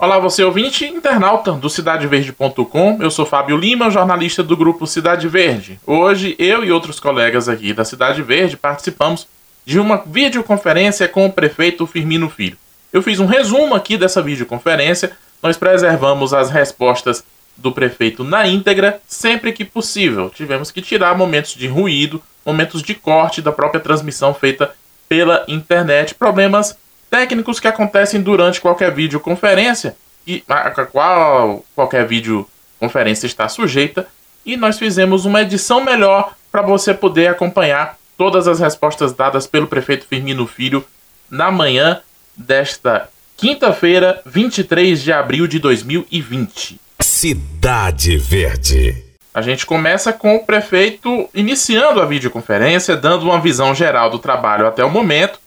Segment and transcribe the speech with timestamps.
[0.00, 3.02] Olá, você ouvinte internauta do CidadeVerde.com.
[3.02, 5.78] Eu sou Fábio Lima, jornalista do grupo Cidade Verde.
[5.86, 9.28] Hoje, eu e outros colegas aqui da Cidade Verde participamos
[9.62, 12.56] de uma videoconferência com o prefeito Firmino Filho.
[12.90, 15.12] Eu fiz um resumo aqui dessa videoconferência.
[15.42, 17.22] Nós preservamos as respostas
[17.54, 20.30] do prefeito na íntegra sempre que possível.
[20.30, 24.74] Tivemos que tirar momentos de ruído, momentos de corte da própria transmissão feita
[25.06, 26.74] pela internet, problemas
[27.10, 29.96] técnicos que acontecem durante qualquer videoconferência,
[30.26, 34.06] e a qual qualquer videoconferência está sujeita,
[34.46, 39.66] e nós fizemos uma edição melhor para você poder acompanhar todas as respostas dadas pelo
[39.66, 40.84] prefeito Firmino Filho
[41.28, 42.00] na manhã
[42.36, 46.78] desta quinta-feira, 23 de abril de 2020.
[47.00, 49.04] Cidade Verde.
[49.32, 54.66] A gente começa com o prefeito iniciando a videoconferência, dando uma visão geral do trabalho
[54.66, 55.39] até o momento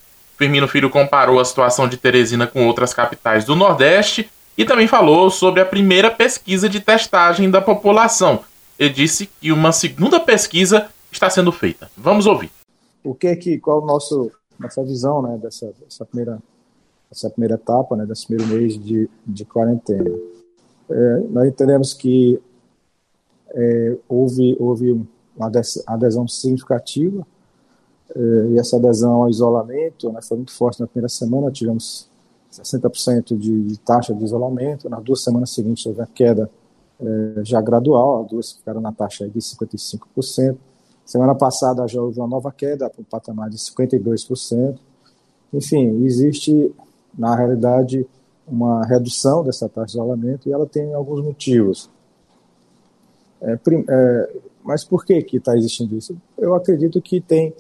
[0.44, 5.30] Firmino Filho comparou a situação de Teresina com outras capitais do Nordeste e também falou
[5.30, 8.42] sobre a primeira pesquisa de testagem da população.
[8.78, 11.90] Ele disse que uma segunda pesquisa está sendo feita.
[11.96, 12.52] Vamos ouvir.
[13.02, 16.38] O que que qual a nosso nossa visão, né, dessa, dessa primeira
[17.10, 20.12] essa primeira etapa, né, desse primeiro mês de, de quarentena?
[20.90, 22.38] É, nós entendemos que
[23.56, 24.92] é, houve houve
[25.38, 25.50] uma
[25.88, 27.26] adesão significativa
[28.16, 32.10] e essa adesão ao isolamento né, foi muito forte na primeira semana, tivemos
[32.52, 36.50] 60% de, de, taxa de isolamento, nas duas semanas seguintes houve a queda
[37.02, 40.56] eh, já gradual, as duas ficaram na taxa de 55%,
[41.04, 44.78] semana passada já houve uma nova queda para um patamar de 52%,
[45.52, 46.72] enfim, existe
[47.18, 48.08] na realidade
[48.48, 51.90] uma redução dessa taxa de isolamento e ela tem alguns motivos.
[53.42, 56.16] É, é, mas por que está existindo isso?
[56.38, 57.54] Eu acredito que tem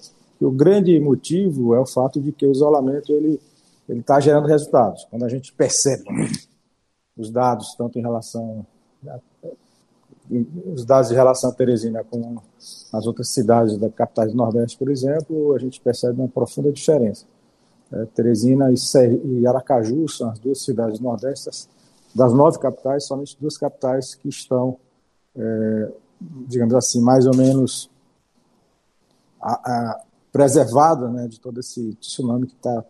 [0.44, 3.39] o grande motivo é o fato de que o isolamento ele
[3.88, 5.05] ele está gerando resultados.
[5.09, 6.05] Quando a gente percebe
[7.17, 8.66] os dados, tanto em relação
[10.73, 12.38] os dados em relação a Teresina com
[12.94, 17.25] as outras cidades da capitais do Nordeste, por exemplo, a gente percebe uma profunda diferença.
[17.91, 18.75] É, Teresina e,
[19.39, 21.68] e Aracaju são as duas cidades do Nordeste,
[22.16, 24.78] das nove capitais, somente duas capitais que estão,
[25.35, 25.91] é,
[26.47, 27.89] digamos assim, mais ou menos
[29.41, 30.01] a, a,
[30.33, 32.83] preservada né, de todo esse tsunami que está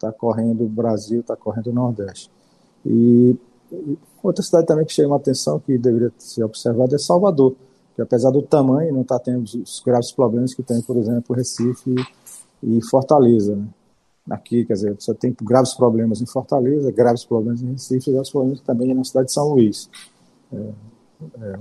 [0.00, 2.30] tá correndo o Brasil, está correndo o Nordeste.
[2.84, 3.36] E,
[3.70, 7.54] e, outra cidade também que chama a atenção, que deveria ser observada, é Salvador,
[7.94, 11.94] que apesar do tamanho, não está tendo os graves problemas que tem, por exemplo, Recife
[12.62, 13.54] e, e Fortaleza.
[13.54, 13.66] Né?
[14.30, 18.60] Aqui, quer dizer, você tem graves problemas em Fortaleza, graves problemas em Recife, graves problemas
[18.60, 19.90] também na cidade de São Luís.
[20.50, 20.56] É,
[21.42, 21.58] é,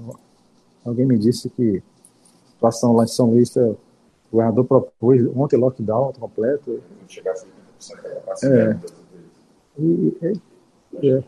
[0.85, 1.84] alguém me disse que
[2.47, 3.75] a situação lá em São Luís é
[4.31, 6.81] o governador propôs ontem lockdown completo.
[8.44, 8.78] É.
[9.78, 10.18] E,
[11.02, 11.24] e, é.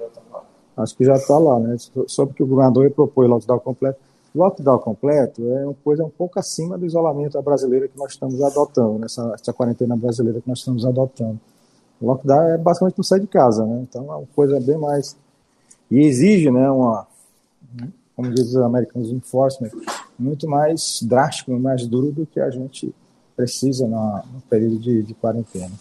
[0.76, 1.76] Acho que já está lá, né?
[2.08, 4.00] Só porque o governador propôs lockdown completo.
[4.36, 9.00] Lockdown completo é uma coisa um pouco acima do isolamento brasileiro que nós estamos adotando,
[9.00, 11.40] nessa essa quarentena brasileira que nós estamos adotando.
[12.00, 13.86] O lockdown é basicamente não sair de casa, né?
[13.90, 15.18] Então é uma coisa bem mais.
[15.90, 17.08] E exige, né, uma.
[18.16, 19.70] Como diz os americanos, enforcement,
[20.18, 22.94] muito mais drástico, mais duro do que a gente
[23.36, 25.72] precisa no, período de, de, quarentena.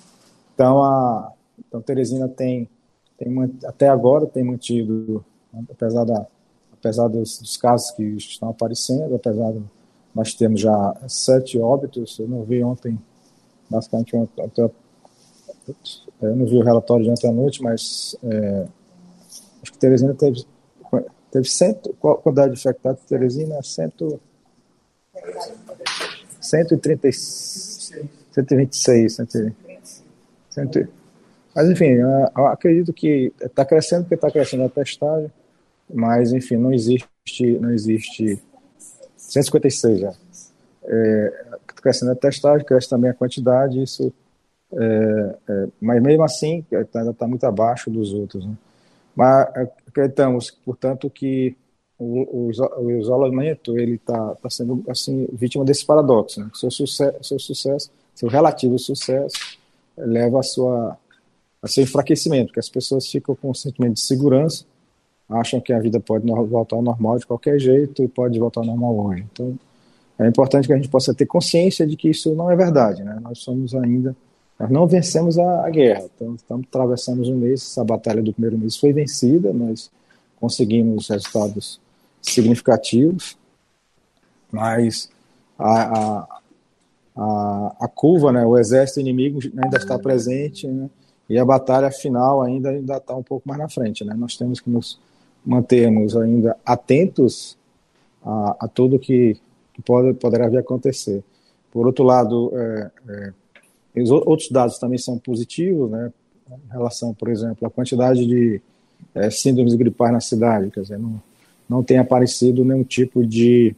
[0.54, 2.68] Então, a então, Teresina tem,
[3.16, 5.24] tem, até agora, tem mantido,
[5.70, 6.26] apesar, da,
[6.72, 9.62] apesar dos, dos casos que estão aparecendo, apesar de
[10.14, 12.98] nós temos já sete óbitos, eu não vi ontem,
[13.68, 14.28] basicamente, eu
[16.36, 18.66] não vi o relatório de ontem à noite, mas é,
[19.62, 20.44] acho que Teresina teve,
[21.36, 23.62] teve cento, quantidade de infectados de Teresina?
[23.62, 24.20] Cento,
[26.40, 27.92] 136,
[28.32, 29.16] 126,
[30.50, 30.88] 100,
[31.54, 31.96] mas enfim,
[32.34, 35.30] acredito que está crescendo porque está crescendo a testagem,
[35.92, 37.08] mas enfim, não existe,
[37.60, 38.42] não existe
[39.16, 40.12] 156 já.
[40.84, 44.12] É, tá crescendo a testagem, cresce também a quantidade, isso,
[44.72, 48.44] é, é, mas mesmo assim ainda está muito abaixo dos outros.
[48.46, 48.54] Né?
[49.14, 49.48] Mas
[49.96, 51.56] acreditamos, portanto, que
[51.98, 56.50] o, o, o isolamento ele está tá sendo assim vítima desse paradoxo, né?
[56.54, 59.58] Seu sucesso, seu sucesso, seu relativo sucesso
[59.96, 60.98] leva a sua
[61.62, 64.64] a seu enfraquecimento, porque as pessoas ficam com um sentimento de segurança,
[65.28, 68.66] acham que a vida pode voltar ao normal de qualquer jeito e pode voltar ao
[68.66, 69.24] normal hoje.
[69.32, 69.58] Então
[70.18, 73.18] é importante que a gente possa ter consciência de que isso não é verdade, né?
[73.22, 74.14] Nós somos ainda
[74.58, 78.58] nós não vencemos a, a guerra, então estamos atravessando um mês, essa batalha do primeiro
[78.58, 79.90] mês foi vencida, nós
[80.40, 81.80] conseguimos resultados
[82.22, 83.36] significativos,
[84.50, 85.10] mas
[85.58, 86.40] a, a,
[87.16, 90.88] a, a curva, né, o exército inimigo ainda está presente, né,
[91.28, 94.14] e a batalha final ainda ainda está um pouco mais na frente, né?
[94.14, 94.98] Nós temos que nos
[95.44, 97.58] mantermos ainda atentos
[98.24, 99.36] a, a tudo que,
[99.74, 101.24] que pode poderá vir a acontecer.
[101.72, 103.32] Por outro lado, é, é,
[104.02, 106.12] os outros dados também são positivos, né?
[106.50, 108.60] Em relação, por exemplo, à quantidade de
[109.14, 111.20] é, síndromes gripais na cidade, quer dizer, não,
[111.68, 113.74] não tem aparecido nenhum tipo de,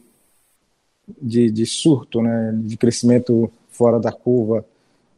[1.21, 2.53] de, de surto, né?
[2.63, 4.65] De crescimento fora da curva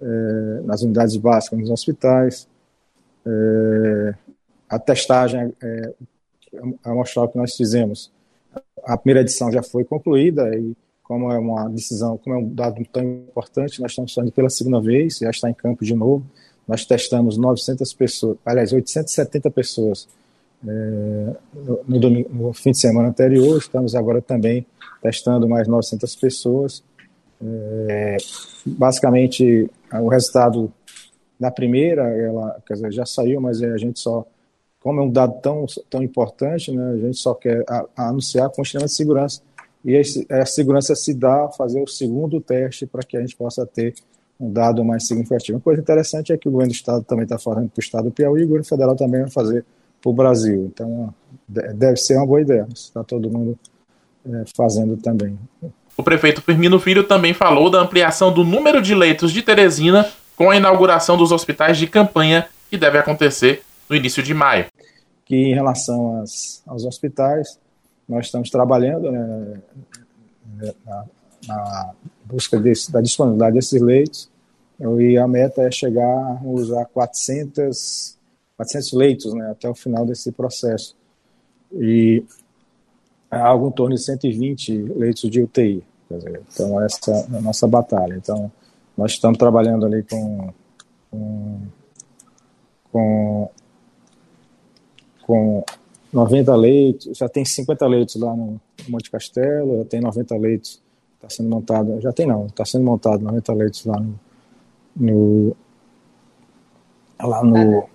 [0.01, 2.47] é, nas unidades básicas, nos hospitais.
[3.25, 4.15] É,
[4.69, 5.93] a testagem é,
[6.83, 8.11] amostral que nós fizemos,
[8.83, 10.75] a primeira edição já foi concluída e
[11.11, 14.79] como é uma decisão, como é um dado tão importante, nós estamos fazendo pela segunda
[14.79, 16.25] vez, já está em campo de novo.
[16.65, 20.07] Nós testamos 900 pessoas, aliás, 870 pessoas
[20.65, 21.35] é,
[21.85, 21.99] no,
[22.29, 23.57] no, fim de semana anterior.
[23.57, 24.65] Estamos agora também
[25.01, 26.81] testando mais 900 pessoas.
[27.43, 28.15] É,
[28.65, 30.71] basicamente, o resultado
[31.37, 34.25] da primeira, ela quer dizer, já saiu, mas a gente só,
[34.79, 38.49] como é um dado tão, tão importante, né, a gente só quer a, a anunciar
[38.49, 39.41] com de segurança.
[39.83, 39.99] E
[40.29, 43.95] a segurança se dá a fazer o segundo teste para que a gente possa ter
[44.39, 45.57] um dado mais significativo.
[45.57, 48.03] Uma coisa interessante é que o governo do estado também está fazendo para o estado
[48.05, 49.65] do Piauí e o governo federal também vai fazer
[50.01, 50.71] para o Brasil.
[50.73, 51.13] Então,
[51.47, 52.67] deve ser uma boa ideia.
[52.73, 53.57] Está todo mundo
[54.25, 55.37] é, fazendo também.
[55.95, 60.49] O prefeito Firmino Filho também falou da ampliação do número de leitos de Teresina com
[60.49, 64.65] a inauguração dos hospitais de campanha que deve acontecer no início de maio.
[65.25, 67.59] Que em relação às, aos hospitais,
[68.07, 69.61] nós estamos trabalhando né,
[70.85, 71.05] na,
[71.47, 71.91] na,
[72.25, 74.29] busca desse, da disponibilidade desses leitos
[74.99, 76.41] e a meta é chegar
[76.77, 78.17] a 400,
[78.57, 80.95] 400 leitos né, até o final desse processo.
[81.71, 82.23] E
[83.29, 85.83] algo em torno de 120 leitos de UTI.
[86.09, 88.15] Dizer, então, essa é a nossa batalha.
[88.15, 88.51] Então,
[88.97, 90.53] nós estamos trabalhando ali com,
[92.91, 93.49] com,
[95.21, 95.63] com
[96.11, 98.59] 90 leitos, já tem 50 leitos lá no
[98.89, 100.81] Monte Castelo, já tem 90 leitos,
[101.15, 104.19] está sendo montado, já tem não, está sendo montado 90 leitos lá no,
[104.95, 105.55] no
[107.21, 107.87] lá no,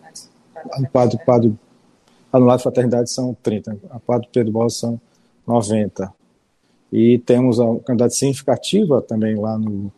[0.78, 1.54] no Padre, Padre,
[2.32, 5.00] lá no lado de Fraternidade são 30, a Padre Pedro Bola são
[5.46, 6.12] 90.
[6.92, 9.92] E temos uma quantidade significativa também lá no,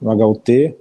[0.00, 0.50] no HUT.
[0.50, 0.76] É,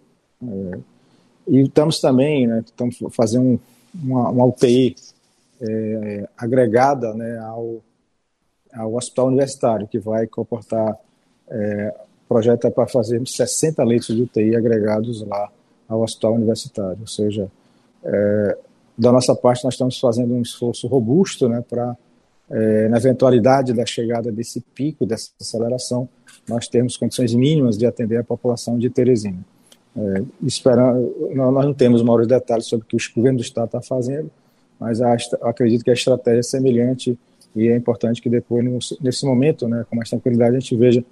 [1.48, 3.60] e estamos também, né, estamos fazendo
[3.94, 4.96] uma, uma UTI
[5.62, 7.82] é, agregada né, ao,
[8.74, 10.98] ao hospital universitário, que vai comportar,
[11.50, 11.94] é,
[12.28, 15.50] projeto é para fazer 60 leitos de UTI agregados lá
[15.88, 17.50] ao hospital universitário, ou seja,
[18.04, 18.58] é,
[18.98, 21.96] da nossa parte nós estamos fazendo um esforço robusto né, para
[22.50, 26.08] é, na eventualidade da chegada desse pico, dessa aceleração,
[26.48, 29.40] nós temos condições mínimas de atender a população de Teresina.
[29.98, 33.82] É, esperando, nós não temos maiores detalhes sobre o que o governo do Estado está
[33.82, 34.30] fazendo,
[34.80, 37.18] mas acredito que a estratégia é semelhante
[37.56, 38.66] e é importante que depois,
[39.02, 41.04] nesse momento, né, com mais tranquilidade, a gente veja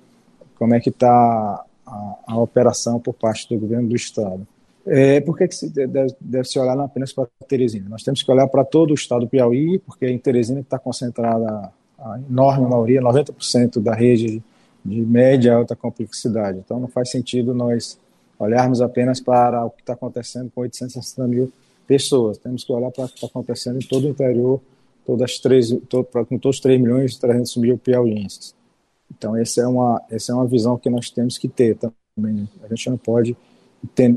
[0.56, 4.46] como é que está a, a operação por parte do governo do Estado.
[4.86, 7.88] É, por que, que se deve, deve, se olhar não apenas para Teresina?
[7.88, 11.72] Nós temos que olhar para todo o estado do Piauí, porque em Teresina está concentrada
[11.98, 14.44] a enorme maioria, 90% da rede
[14.84, 16.60] de média e alta complexidade.
[16.60, 17.98] Então não faz sentido nós
[18.38, 21.52] olharmos apenas para o que está acontecendo com 860 mil
[21.88, 22.38] pessoas.
[22.38, 24.62] Temos que olhar para o que está acontecendo em todo o interior,
[25.06, 28.56] todas três, todo, com todos os 3 milhões e 300 mil piauienses.
[29.16, 32.48] Então essa é uma, essa é uma visão que nós temos que ter também.
[32.64, 33.36] A gente não pode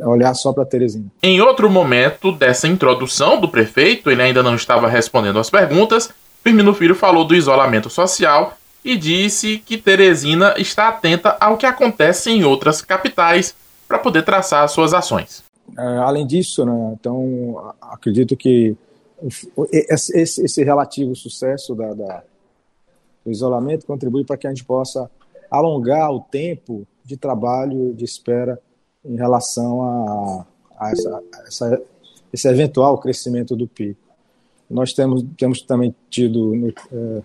[0.04, 1.06] olhar só para Teresina.
[1.22, 6.10] Em outro momento dessa introdução do prefeito, ele ainda não estava respondendo às perguntas,
[6.42, 12.30] Firmino Filho falou do isolamento social e disse que Teresina está atenta ao que acontece
[12.30, 13.52] em outras capitais
[13.88, 15.45] para poder traçar suas ações.
[15.78, 18.76] É, além disso, né, então acredito que
[19.70, 22.22] esse, esse relativo sucesso da, da,
[23.24, 25.10] do isolamento contribui para que a gente possa
[25.50, 28.60] alongar o tempo de trabalho, de espera
[29.04, 30.46] em relação a,
[30.78, 31.82] a, essa, a essa,
[32.32, 34.00] esse eventual crescimento do pico.
[34.68, 37.22] Nós temos, temos também tido é,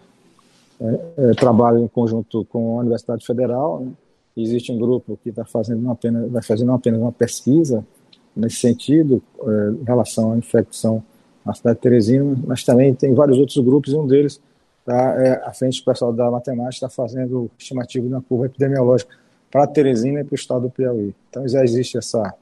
[0.79, 3.79] é, é, trabalho em conjunto com a Universidade Federal.
[3.79, 3.91] Né?
[4.37, 7.85] Existe um grupo que está fazendo apenas, vai fazendo apenas uma pesquisa
[8.35, 11.03] nesse sentido, é, em relação à infecção
[11.45, 14.39] na cidade de Teresina, mas também tem vários outros grupos, e um deles,
[14.85, 19.15] tá, é, a frente do pessoal da matemática, está fazendo estimativa na curva epidemiológica
[19.49, 21.13] para Teresina e para o estado do Piauí.
[21.29, 22.33] Então já existe essa,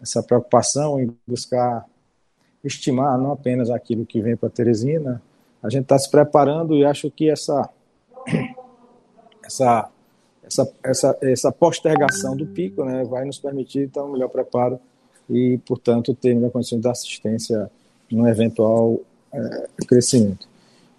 [0.00, 1.84] essa preocupação em buscar
[2.64, 5.22] estimar não apenas aquilo que vem para Teresina,
[5.62, 7.68] a gente está se preparando e acho que essa,
[9.44, 9.88] essa,
[10.42, 14.80] essa, essa, essa postergação do pico né, vai nos permitir ter um melhor preparo
[15.32, 17.70] e, portanto, ter melhor condição de assistência
[18.10, 19.00] no eventual
[19.32, 20.46] é, crescimento.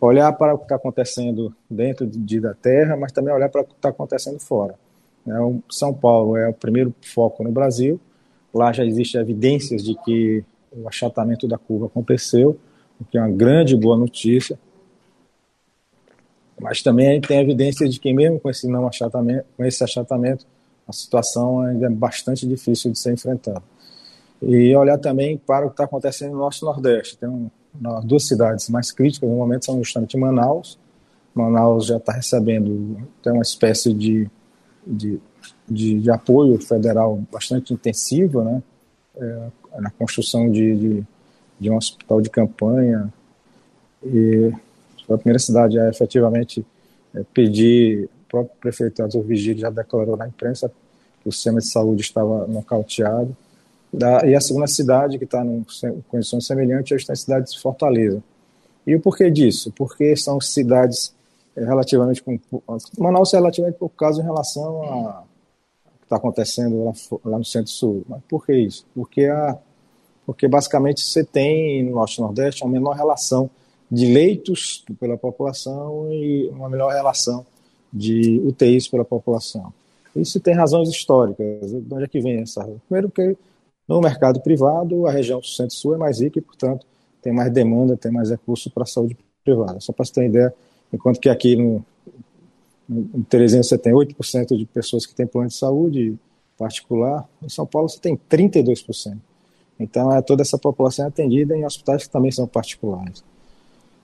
[0.01, 3.63] Olhar para o que está acontecendo dentro de, da Terra, mas também olhar para o
[3.63, 4.75] que está acontecendo fora.
[5.27, 5.31] É,
[5.69, 7.99] São Paulo é o primeiro foco no Brasil,
[8.53, 12.59] lá já existem evidências de que o achatamento da curva aconteceu,
[12.99, 14.57] o que é uma grande boa notícia.
[16.59, 20.45] Mas também tem evidência de que mesmo com esse não achatamento, com esse achatamento,
[20.87, 23.63] a situação ainda é bastante difícil de ser enfrentada.
[24.45, 27.17] E olhar também para o que está acontecendo no nosso Nordeste.
[27.17, 27.49] Tem um,
[28.03, 30.77] duas cidades mais críticas no momento são justamente Manaus.
[31.33, 34.29] Manaus já está recebendo tem uma espécie de,
[34.85, 35.19] de,
[35.67, 38.61] de, de, apoio federal bastante intensivo, né?
[39.15, 41.03] É, na construção de, de,
[41.59, 43.11] de, um hospital de campanha.
[44.03, 44.51] E
[45.07, 46.65] foi a primeira cidade a efetivamente
[47.15, 50.71] é, pedir, o próprio prefeito Arthur Vigílio já declarou na imprensa
[51.21, 53.35] que o sistema de saúde estava nocauteado.
[53.93, 55.63] Da, e a segunda cidade que está em
[56.09, 58.23] condições semelhantes é a cidade de Fortaleza.
[58.87, 59.71] E o porquê disso?
[59.75, 61.13] Porque são cidades
[61.55, 62.23] é, relativamente.
[62.23, 62.39] Com,
[62.97, 65.23] Manaus é relativamente por causa em relação a
[65.99, 68.03] que está acontecendo lá, lá, no centro-sul.
[68.09, 68.85] Mas por que isso?
[68.95, 69.57] Porque, a,
[70.25, 73.49] porque basicamente você tem no Norte e Nordeste uma menor relação
[73.89, 77.45] de leitos pela população e uma melhor relação
[77.91, 79.71] de UTIs pela população.
[80.15, 81.71] Isso tem razões históricas.
[81.71, 82.67] De onde é que vem essa?
[82.87, 83.37] Primeiro, porque
[83.87, 86.85] no mercado privado, a região centro-sul é mais rica e, portanto,
[87.21, 89.79] tem mais demanda, tem mais recurso para a saúde privada.
[89.79, 90.53] Só para você ter uma ideia,
[90.91, 91.83] enquanto que aqui no,
[92.89, 96.17] em Teresina você tem 8% de pessoas que têm plano de saúde
[96.57, 99.17] particular, em São Paulo você tem 32%.
[99.79, 103.23] Então, é toda essa população é atendida em hospitais que também são particulares.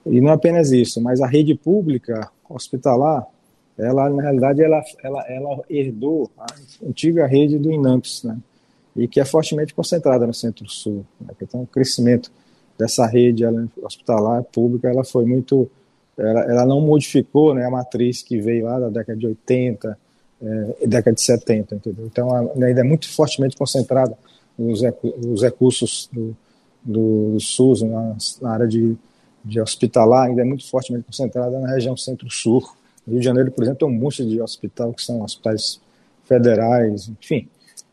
[0.04, 3.26] E não apenas isso, mas a rede pública hospitalar,
[3.78, 6.46] ela, na realidade, ela, ela, ela herdou a
[6.86, 8.38] antiga rede do INAMPS, né?
[8.96, 11.04] E que é fortemente concentrada no Centro-Sul.
[11.20, 11.28] Né?
[11.40, 12.30] Então, o crescimento
[12.78, 15.70] dessa rede ela, hospitalar pública ela foi muito.
[16.18, 19.98] Ela, ela, não modificou né, a matriz que veio lá da década de 80
[20.42, 22.06] é, e década de 70, entendeu?
[22.06, 24.16] Então, ainda é muito fortemente concentrada
[24.58, 24.82] os,
[25.26, 26.36] os recursos do,
[26.82, 28.96] do, do SUS na, na, área de,
[29.44, 32.62] de hospitalar, ainda é muito fortemente concentrada na região centro-sul.
[33.08, 35.80] Rio de Janeiro, por exemplo, tem um monte de hospital que são hospitais
[36.24, 37.48] federais, enfim.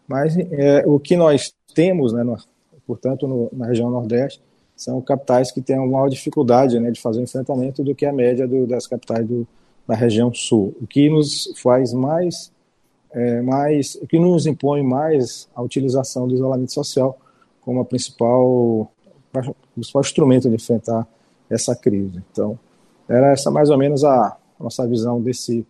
[0.07, 2.37] Mas é, o que nós temos, né, no,
[2.85, 4.41] portanto, no, na região Nordeste,
[4.75, 8.13] são capitais que têm uma maior dificuldade né, de fazer o enfrentamento do que a
[8.13, 9.47] média do, das capitais do,
[9.87, 10.75] da região Sul.
[10.79, 12.51] O que nos faz mais,
[13.11, 17.17] é, mais, o que nos impõe mais a utilização do isolamento social
[17.61, 18.89] como a principal,
[19.73, 21.07] principal instrumento de enfrentar
[21.49, 22.23] essa crise.
[22.31, 22.57] Então,
[23.09, 25.65] era essa mais ou menos a nossa visão desse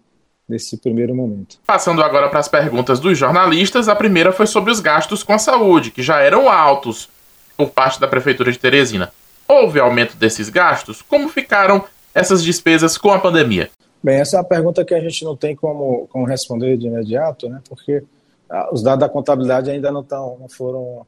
[0.47, 1.57] nesse primeiro momento.
[1.65, 5.39] Passando agora para as perguntas dos jornalistas, a primeira foi sobre os gastos com a
[5.39, 7.09] saúde, que já eram altos
[7.57, 9.11] por parte da Prefeitura de Teresina.
[9.47, 11.01] Houve aumento desses gastos?
[11.01, 13.69] Como ficaram essas despesas com a pandemia?
[14.01, 17.49] Bem, essa é uma pergunta que a gente não tem como, como responder de imediato,
[17.49, 17.61] né?
[17.67, 18.03] porque
[18.49, 21.05] ah, os dados da contabilidade ainda não, tão, não, foram,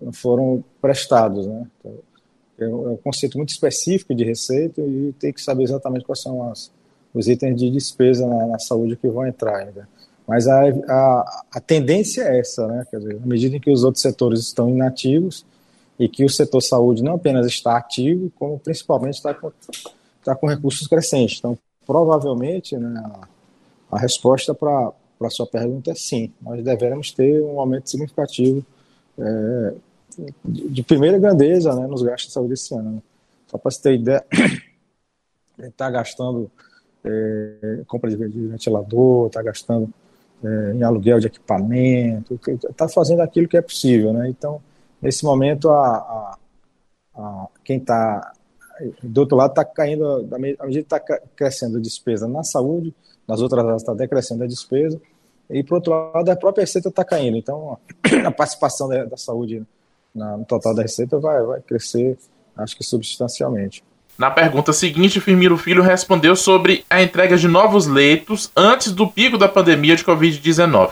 [0.00, 1.46] não foram prestados.
[1.46, 1.66] Né?
[1.80, 1.98] Então,
[2.60, 6.70] é um conceito muito específico de receita e tem que saber exatamente quais são as,
[7.14, 9.88] os itens de despesa na, na saúde que vão entrar ainda.
[10.26, 12.86] Mas a, a, a, tendência é essa, né?
[12.90, 15.44] Quer dizer, à medida em que os outros setores estão inativos
[15.98, 19.52] e que o setor saúde não apenas está ativo, como principalmente está com,
[20.18, 21.38] está com recursos crescentes.
[21.38, 26.32] Então, provavelmente, né, a, a resposta para a sua pergunta é sim.
[26.40, 28.64] Nós devemos ter um aumento significativo
[29.18, 29.74] é,
[30.44, 33.02] de, de, primeira grandeza né, nos gastos de saúde esse ano.
[33.48, 34.24] Só para você ter ideia,
[35.58, 36.50] está gastando
[37.04, 39.92] é, compra de ventilador, está gastando
[40.42, 44.12] é, em aluguel de equipamento, está fazendo aquilo que é possível.
[44.12, 44.28] Né?
[44.28, 44.60] Então,
[45.00, 46.38] nesse momento, a, a,
[47.14, 48.32] a quem está
[49.02, 51.00] do outro lado está caindo, à medida que está
[51.36, 52.94] crescendo a despesa na saúde,
[53.28, 55.00] nas outras áreas está decrescendo a despesa,
[55.48, 57.36] e por outro lado a própria receita está caindo.
[57.36, 57.78] Então
[58.26, 59.64] a participação da, da saúde
[60.14, 62.18] no total da receita vai, vai crescer,
[62.56, 63.84] acho que substancialmente.
[64.22, 69.36] Na pergunta seguinte, Firmino Filho respondeu sobre a entrega de novos leitos antes do pico
[69.36, 70.90] da pandemia de Covid-19.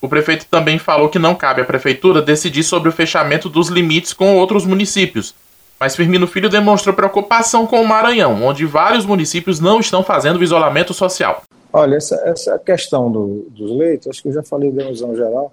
[0.00, 4.14] O prefeito também falou que não cabe à prefeitura decidir sobre o fechamento dos limites
[4.14, 5.34] com outros municípios.
[5.78, 10.42] Mas Firmino Filho demonstrou preocupação com o Maranhão, onde vários municípios não estão fazendo o
[10.42, 11.42] isolamento social.
[11.70, 15.52] Olha, essa, essa questão do, dos leitos, acho que eu já falei de ilusão geral.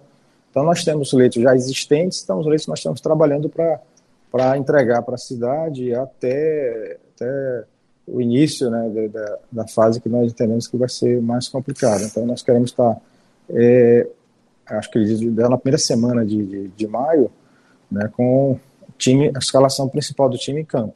[0.50, 5.16] Então, nós temos leitos já existentes, então os leitos nós estamos trabalhando para entregar para
[5.16, 7.66] a cidade até até
[8.08, 12.04] o início né, da, da, fase que nós entendemos que vai ser mais complicada.
[12.04, 12.98] Então, nós queremos estar,
[13.50, 14.08] é,
[14.68, 15.00] acho que
[15.32, 17.30] na primeira semana de, de, de, maio,
[17.92, 18.58] né, com
[18.98, 20.94] time, a escalação principal do time em campo.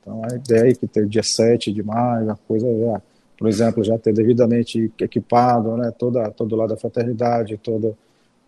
[0.00, 3.02] Então a ideia é que ter dia 7 de maio, a coisa já,
[3.36, 7.98] por exemplo, já ter devidamente equipado, né, toda, todo o lado da fraternidade, todo,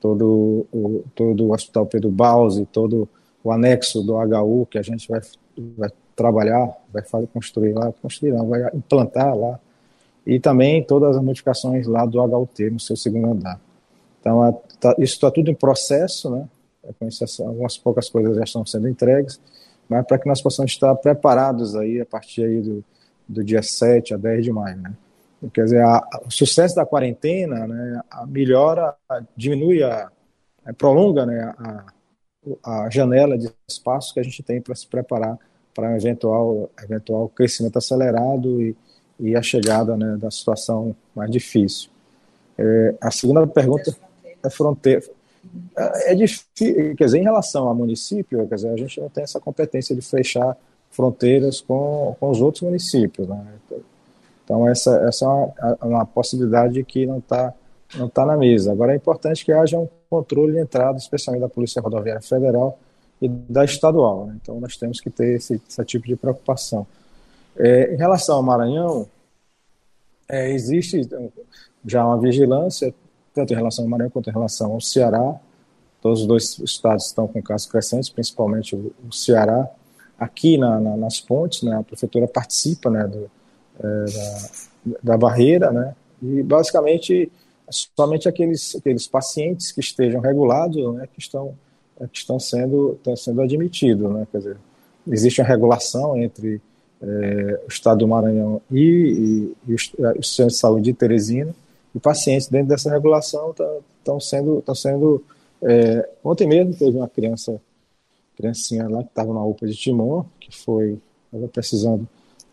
[0.00, 3.08] todo, o, todo o Hospital Pedro Bause, todo
[3.42, 5.20] o anexo do HU que a gente vai,
[5.76, 9.60] vai trabalhar, vai fazer, construir lá, construir não, vai implantar lá,
[10.26, 13.60] e também todas as modificações lá do HUT no seu segundo andar.
[14.20, 16.48] Então, a, tá, isso está tudo em processo, né?
[17.46, 19.40] algumas poucas coisas já estão sendo entregues,
[19.88, 22.84] mas para que nós possamos estar preparados aí a partir aí do,
[23.28, 24.92] do dia 7 a 10 de maio, né?
[25.52, 28.96] Quer dizer, a, a, o sucesso da quarentena, né, a melhora,
[29.36, 30.10] diminui, a,
[30.76, 31.86] prolonga né, a,
[32.64, 35.38] a janela de espaço que a gente tem para se preparar
[35.78, 38.76] para um eventual, eventual crescimento acelerado e,
[39.20, 41.88] e a chegada né, da situação mais difícil.
[42.58, 43.96] É, a segunda pergunta
[44.42, 45.04] é fronteira.
[45.76, 49.22] É, é difícil, quer dizer, em relação ao município, quer dizer, a gente não tem
[49.22, 50.56] essa competência de fechar
[50.90, 53.28] fronteiras com, com os outros municípios.
[53.28, 53.46] Né?
[54.44, 57.54] Então, essa, essa é uma, uma possibilidade que não está
[57.96, 58.72] não tá na mesa.
[58.72, 62.76] Agora, é importante que haja um controle de entrada, especialmente da Polícia Rodoviária Federal
[63.20, 64.26] e da estadual.
[64.26, 64.38] Né?
[64.42, 66.86] Então, nós temos que ter esse, esse tipo de preocupação.
[67.56, 69.08] É, em relação ao Maranhão,
[70.28, 71.08] é, existe
[71.84, 72.94] já uma vigilância,
[73.34, 75.38] tanto em relação ao Maranhão quanto em relação ao Ceará.
[76.00, 79.68] Todos os dois estados estão com casos crescentes, principalmente o, o Ceará.
[80.18, 83.30] Aqui na, na, nas pontes, né, a prefeitura participa né, do,
[83.80, 84.04] é,
[84.84, 87.30] da, da, barreira, né, e basicamente
[87.70, 91.54] somente aqueles, aqueles pacientes que estejam regulados né, que, estão,
[92.12, 94.10] estão, sendo, estão sendo admitidos.
[94.10, 94.56] Né, quer dizer,
[95.06, 96.60] existe uma regulação entre
[97.02, 101.54] é, o Estado do Maranhão e, e, e o, Centro de Saúde de Teresina,
[101.94, 105.24] e pacientes dentro dessa regulação estão tá, sendo, tão sendo
[105.62, 107.60] é, ontem mesmo teve uma criança,
[108.36, 110.98] criancinha lá que estava na UPA de Timon, que foi,
[111.32, 112.06] ela precisando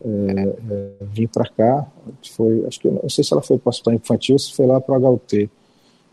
[0.03, 1.87] é, é, vir para cá,
[2.31, 4.81] foi, acho que não sei se ela foi para o hospital infantil, se foi lá
[4.81, 5.49] para o HUT,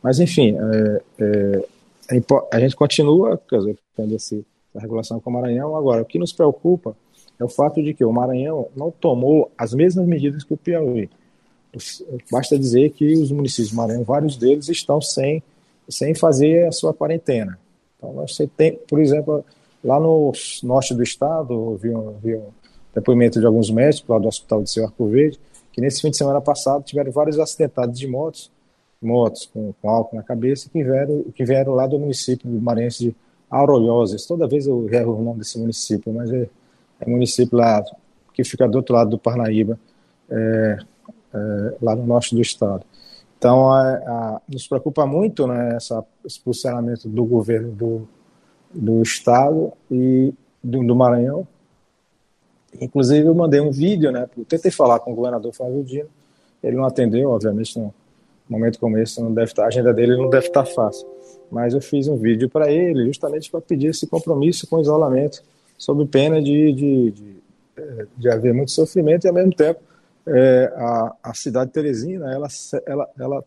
[0.03, 1.65] mas enfim, é, é, é
[2.53, 4.45] a gente continua, dizer, tendo esse,
[4.75, 5.77] a regulação com o Maranhão.
[5.77, 6.97] Agora, o que nos preocupa
[7.39, 11.09] é o fato de que o Maranhão não tomou as mesmas medidas que o Piauí.
[12.31, 15.43] Basta dizer que os municípios do Maranhão, vários deles estão sem,
[15.89, 17.59] sem fazer a sua quarentena.
[17.97, 19.45] Então, você tem, por exemplo,
[19.83, 22.49] lá no norte do estado, vi um, vi um
[22.95, 25.41] depoimento de alguns médicos lá do Hospital de Seu Arco Verde,
[25.73, 28.52] que nesse fim de semana passado tiveram vários acidentados de motos,
[29.03, 33.05] motos com, com álcool na cabeça, que vieram, que vieram lá do município do Maranhense
[33.05, 33.17] de
[33.51, 34.27] Aurolhoses.
[34.27, 36.49] Toda vez eu erro o nome desse município, mas é,
[37.01, 37.83] é município lá
[38.33, 39.79] que fica do outro lado do Parnaíba,
[40.31, 40.79] é,
[41.35, 42.85] é, lá no norte do estado.
[43.37, 48.09] Então, a, a, nos preocupa muito né, essa, esse posicionamento do governo do,
[48.73, 51.47] do estado e do, do, Maranhão.
[52.81, 56.09] Inclusive, eu mandei um vídeo, né, tentei falar com o governador Flávio Dino,
[56.63, 57.93] ele não atendeu, obviamente, no
[58.53, 61.07] momento como esse, não deve estar, a agenda dele não deve estar fácil.
[61.51, 65.43] Mas eu fiz um vídeo para ele, justamente para pedir esse compromisso com o isolamento,
[65.77, 67.37] sob pena de, de, de,
[67.77, 69.81] é, de haver muito sofrimento e, ao mesmo tempo,
[70.27, 72.47] é, a, a cidade de Teresina ela,
[72.87, 73.45] ela, ela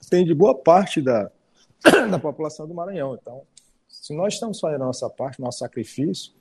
[0.00, 1.30] atende boa parte da,
[2.10, 3.18] da população do Maranhão.
[3.20, 3.42] Então,
[3.88, 6.32] se nós estamos fazendo a nossa parte, nosso sacrifício,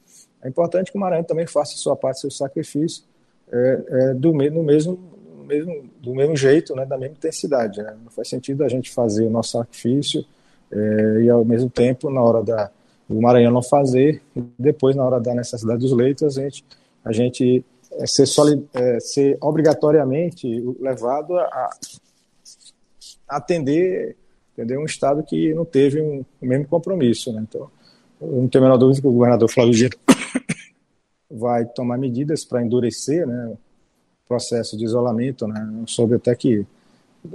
[0.43, 3.03] é importante que o Maranhão também faça a sua parte, seu sacrifício,
[3.51, 4.99] é, é, do, no mesmo,
[5.43, 7.81] mesmo, do mesmo jeito, né, da mesma intensidade.
[7.81, 7.95] Né?
[8.03, 10.25] Não faz sentido a gente fazer o nosso sacrifício
[10.71, 12.69] é, e, ao mesmo tempo, na hora da,
[13.07, 16.65] do Maranhão não fazer, e depois, na hora da necessidade dos leitos, a gente,
[17.03, 18.25] a gente é ser,
[18.73, 20.47] é, ser obrigatoriamente
[20.79, 21.43] levado a,
[23.27, 24.15] a atender
[24.53, 24.81] entendeu?
[24.81, 27.31] um Estado que não teve um, o mesmo compromisso.
[27.33, 27.45] Né?
[27.47, 27.69] Então,
[28.21, 29.97] eu não tenho a menor dúvida que o governador Flávio Giro
[31.29, 33.53] vai tomar medidas para endurecer né,
[34.31, 35.45] processo de isolamento.
[35.45, 35.83] Né?
[35.85, 36.65] Soube até que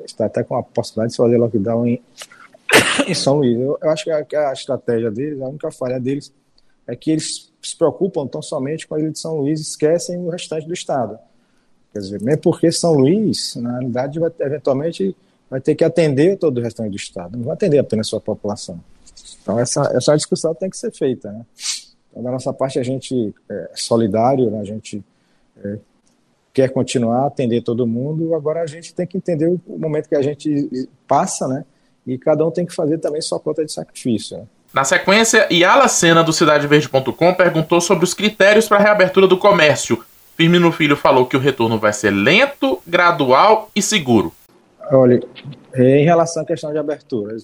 [0.07, 2.03] está até com a possibilidade de fazer lockdown em,
[3.07, 3.61] em São Luís.
[3.61, 6.33] Eu, eu acho que a, a estratégia deles, a única falha deles,
[6.87, 10.17] é que eles se preocupam tão somente com a ilha de São Luís e esquecem
[10.19, 11.19] o restante do estado.
[11.93, 15.15] Quer dizer, mesmo porque São Luís, na realidade, vai, eventualmente
[15.51, 18.21] vai ter que atender todo o restante do estado, não vai atender apenas a sua
[18.21, 18.81] população.
[19.43, 21.31] Então, essa, essa discussão tem que ser feita.
[21.31, 21.45] Né?
[22.11, 24.61] Então, da nossa parte, a gente é solidário, né?
[24.61, 25.05] a gente
[25.63, 25.79] é,
[26.57, 30.15] quer continuar a atender todo mundo, agora a gente tem que entender o momento que
[30.15, 31.67] a gente passa, né?
[32.07, 34.39] e cada um tem que fazer também sua conta de sacrifício.
[34.39, 34.45] Né?
[34.73, 40.03] Na sequência, Yala Sena, do CidadeVerde.com, perguntou sobre os critérios para a reabertura do comércio.
[40.35, 44.33] Firmino Filho falou que o retorno vai ser lento, gradual e seguro.
[44.91, 45.23] Olha,
[45.75, 47.37] em relação à questão de abertura,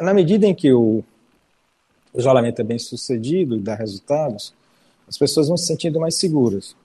[0.00, 1.02] na medida em que o
[2.14, 4.54] isolamento é bem sucedido e dá resultados,
[5.08, 6.76] as pessoas vão se sentindo mais seguras.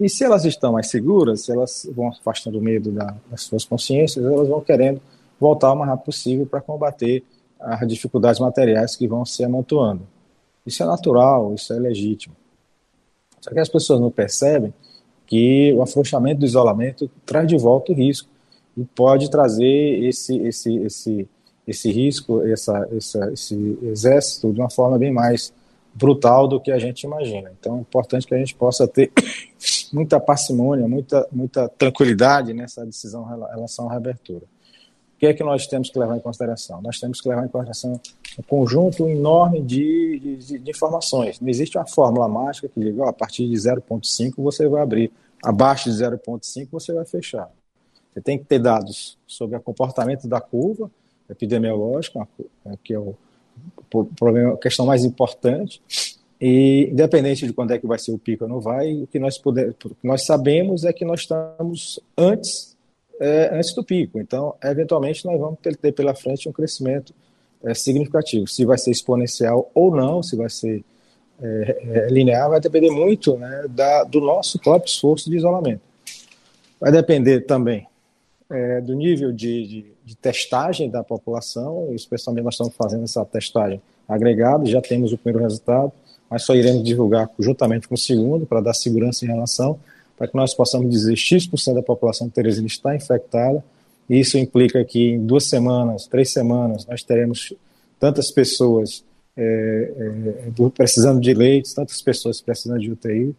[0.00, 3.64] E se elas estão mais seguras, se elas vão afastando o medo da, das suas
[3.64, 5.00] consciências, elas vão querendo
[5.38, 7.22] voltar o mais rápido possível para combater
[7.60, 10.02] as dificuldades materiais que vão se amontoando.
[10.66, 12.34] Isso é natural, isso é legítimo.
[13.40, 14.72] Só que as pessoas não percebem
[15.26, 18.28] que o afrouxamento do isolamento traz de volta o risco
[18.76, 21.28] e pode trazer esse, esse, esse,
[21.66, 25.52] esse risco, essa, essa, esse exército de uma forma bem mais
[25.94, 27.52] brutal do que a gente imagina.
[27.58, 29.12] Então é importante que a gente possa ter
[29.94, 34.44] muita parcimônia, muita, muita tranquilidade nessa decisão em relação à reabertura.
[34.44, 36.82] O que é que nós temos que levar em consideração?
[36.82, 38.00] Nós temos que levar em consideração
[38.38, 41.38] um conjunto enorme de, de, de informações.
[41.40, 45.12] Não existe uma fórmula mágica que diga, ó, a partir de 0,5 você vai abrir,
[45.42, 47.48] abaixo de 0,5 você vai fechar.
[48.12, 50.90] Você tem que ter dados sobre o comportamento da curva
[51.30, 52.26] epidemiológica,
[52.82, 53.16] que é o
[54.16, 55.80] problema, a questão mais importante.
[56.40, 59.18] E independente de quando é que vai ser o pico ou não vai, o que
[59.18, 62.74] nós puder, nós sabemos é que nós estamos antes
[63.20, 64.18] é, antes do pico.
[64.18, 67.14] Então, eventualmente nós vamos ter, ter pela frente um crescimento
[67.62, 68.46] é, significativo.
[68.46, 70.84] Se vai ser exponencial ou não, se vai ser
[71.40, 75.82] é, é linear, vai depender muito né, da, do nosso próprio esforço de isolamento.
[76.80, 77.86] Vai depender também
[78.50, 83.80] é, do nível de, de, de, testagem da população, especialmente nós estamos fazendo essa testagem
[84.08, 85.92] agregada, já temos o primeiro resultado,
[86.34, 89.78] mas só iremos divulgar juntamente com o segundo, para dar segurança em relação,
[90.18, 93.62] para que nós possamos dizer X% da população de Teresina está infectada,
[94.10, 97.52] e isso implica que em duas semanas, três semanas, nós teremos
[98.00, 99.04] tantas pessoas
[99.36, 103.32] é, é, precisando de leitos, tantas pessoas precisando de UTI,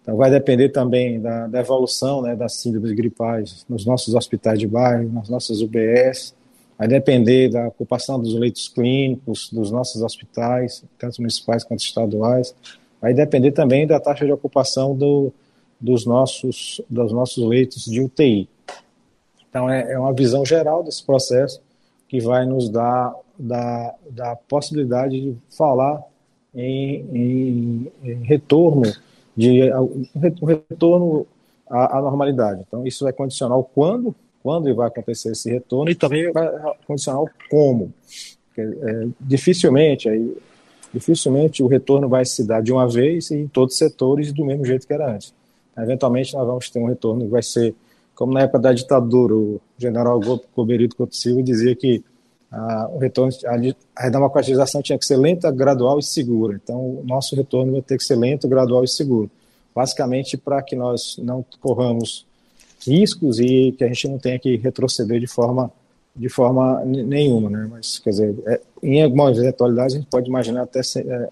[0.00, 4.66] então, vai depender também da, da evolução né, das síndromes gripais nos nossos hospitais de
[4.66, 6.34] bairro, nas nossas UBS,
[6.82, 12.56] vai depender da ocupação dos leitos clínicos dos nossos hospitais, tanto municipais quanto estaduais,
[13.00, 15.32] vai depender também da taxa de ocupação do,
[15.80, 18.48] dos, nossos, dos nossos leitos de UTI.
[19.48, 21.62] Então, é, é uma visão geral desse processo
[22.08, 26.02] que vai nos dar da, da possibilidade de falar
[26.52, 28.92] em, em, em retorno
[29.36, 29.70] de
[30.42, 31.28] um retorno
[31.70, 32.64] à, à, normalidade.
[32.66, 36.48] Então, isso vai condicionar o quando, quando vai acontecer esse retorno e também vai
[36.86, 37.92] condicionar o como.
[38.58, 40.36] É, dificilmente, aí,
[40.92, 44.64] dificilmente o retorno vai se dar de uma vez em todos os setores do mesmo
[44.64, 45.32] jeito que era antes.
[45.76, 47.74] Eventualmente, nós vamos ter um retorno que vai ser,
[48.14, 50.20] como na época da ditadura, o general
[50.54, 52.04] Coberito Couto Silva dizia que
[52.50, 56.60] ah, o retorno, a, a democratização tinha que ser lenta, gradual e segura.
[56.62, 59.30] Então, o nosso retorno vai ter que ser lento, gradual e seguro.
[59.74, 62.26] Basicamente, para que nós não corramos
[62.86, 65.70] riscos e que a gente não tenha que retroceder de forma
[66.14, 67.66] de forma nenhuma, né?
[67.70, 71.28] Mas quer dizer, é, em algumas eventualidades a gente pode imaginar até se, é,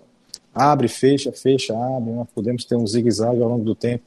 [0.55, 2.13] abre, fecha, fecha, abre.
[2.13, 4.03] Nós podemos ter um zigue-zague ao longo do tempo,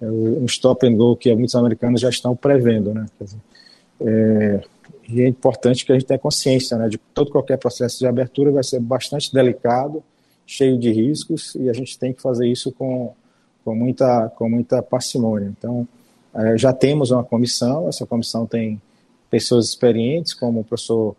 [0.00, 3.06] é, um stop and go que muitos americanos já estão prevendo, né?
[3.20, 3.38] Dizer,
[4.00, 4.60] é,
[5.08, 8.06] e é importante que a gente tenha consciência né, de que todo qualquer processo de
[8.06, 10.02] abertura vai ser bastante delicado,
[10.46, 13.12] cheio de riscos, e a gente tem que fazer isso com,
[13.64, 15.52] com, muita, com muita parcimônia.
[15.58, 15.86] Então,
[16.34, 18.80] é, já temos uma comissão, essa comissão tem
[19.30, 21.14] pessoas experientes, como o professor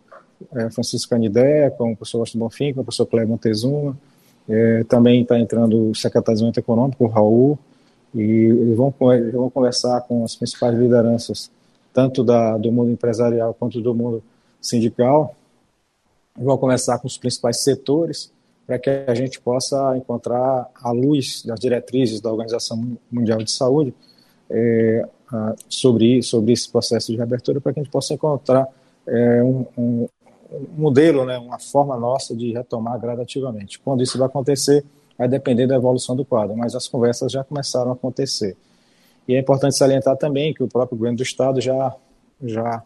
[0.54, 3.96] é, Francisco Canidé, como o professor Austin Bonfim, como o professor Cleber Montezuma,
[4.48, 7.58] é, também está entrando o secretário de Desenvolvimento Econômico, o Raul,
[8.14, 8.94] e vão,
[9.32, 11.50] vão conversar com as principais lideranças
[11.92, 14.22] tanto da, do mundo empresarial quanto do mundo
[14.60, 15.34] sindical.
[16.36, 18.32] Vou começar com os principais setores
[18.66, 23.94] para que a gente possa encontrar a luz das diretrizes da Organização Mundial de Saúde
[24.54, 25.04] é,
[25.68, 28.68] sobre, sobre esse processo de reabertura, para que a gente possa encontrar
[29.06, 30.08] é, um, um,
[30.52, 33.78] um, modelo, né, uma forma nossa de retomar gradativamente.
[33.80, 34.84] Quando isso vai acontecer,
[35.18, 38.56] vai depender da evolução do quadro, mas as conversas já começaram a acontecer.
[39.26, 41.94] E é importante salientar também que o próprio governo do estado já
[42.42, 42.82] já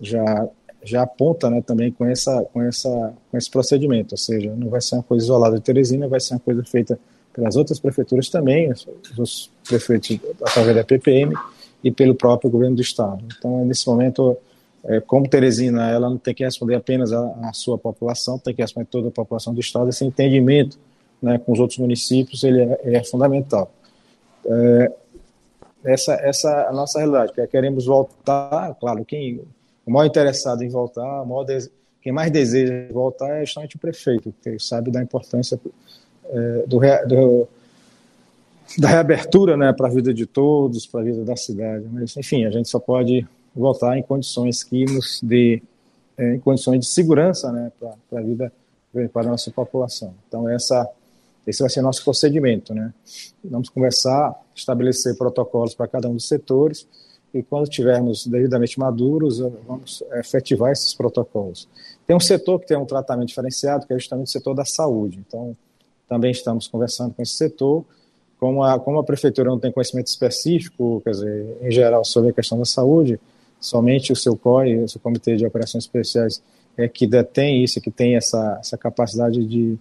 [0.00, 0.48] já
[0.82, 4.80] já aponta, né, também com essa com essa com esse procedimento, ou seja, não vai
[4.80, 6.98] ser uma coisa isolada de Teresina, vai ser uma coisa feita
[7.36, 8.72] pelas outras prefeituras também,
[9.18, 11.34] os prefeitos através da PPM
[11.84, 13.22] e pelo próprio governo do estado.
[13.36, 14.34] Então, nesse momento,
[14.82, 18.86] é, como Teresina, ela não tem que responder apenas à sua população, tem que responder
[18.86, 19.90] toda a população do estado.
[19.90, 20.78] Esse entendimento,
[21.20, 23.70] né, com os outros municípios, ele é, é fundamental.
[24.46, 24.92] É,
[25.84, 29.42] essa, essa é a nossa realidade, que queremos voltar, claro, quem
[29.84, 31.46] o maior interessado em voltar, maior
[32.00, 35.60] quem mais deseja voltar é justamente o prefeito, que sabe da importância
[36.30, 37.48] é, do, do,
[38.78, 41.86] da reabertura né, para a vida de todos, para a vida da cidade.
[41.92, 45.62] Mas, enfim, a gente só pode voltar em condições que nos dê,
[46.16, 48.52] é, em condições de segurança né, para a vida
[49.12, 50.14] para a nossa população.
[50.26, 50.88] Então, essa,
[51.46, 52.74] esse vai ser nosso procedimento.
[52.74, 52.92] Né?
[53.44, 56.86] Vamos começar a estabelecer protocolos para cada um dos setores
[57.34, 61.68] e, quando tivermos devidamente maduros, vamos efetivar esses protocolos.
[62.06, 65.22] Tem um setor que tem um tratamento diferenciado, que é justamente o setor da saúde.
[65.26, 65.54] Então,
[66.08, 67.84] também estamos conversando com esse setor.
[68.38, 72.32] Como a, como a prefeitura não tem conhecimento específico, quer dizer, em geral, sobre a
[72.32, 73.18] questão da saúde,
[73.58, 76.42] somente o seu COI, o seu Comitê de Operações Especiais,
[76.76, 79.78] é que detém isso, que tem essa, essa capacidade de,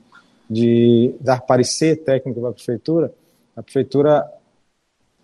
[0.49, 3.13] de dar parecer técnico para a prefeitura,
[3.55, 4.25] a prefeitura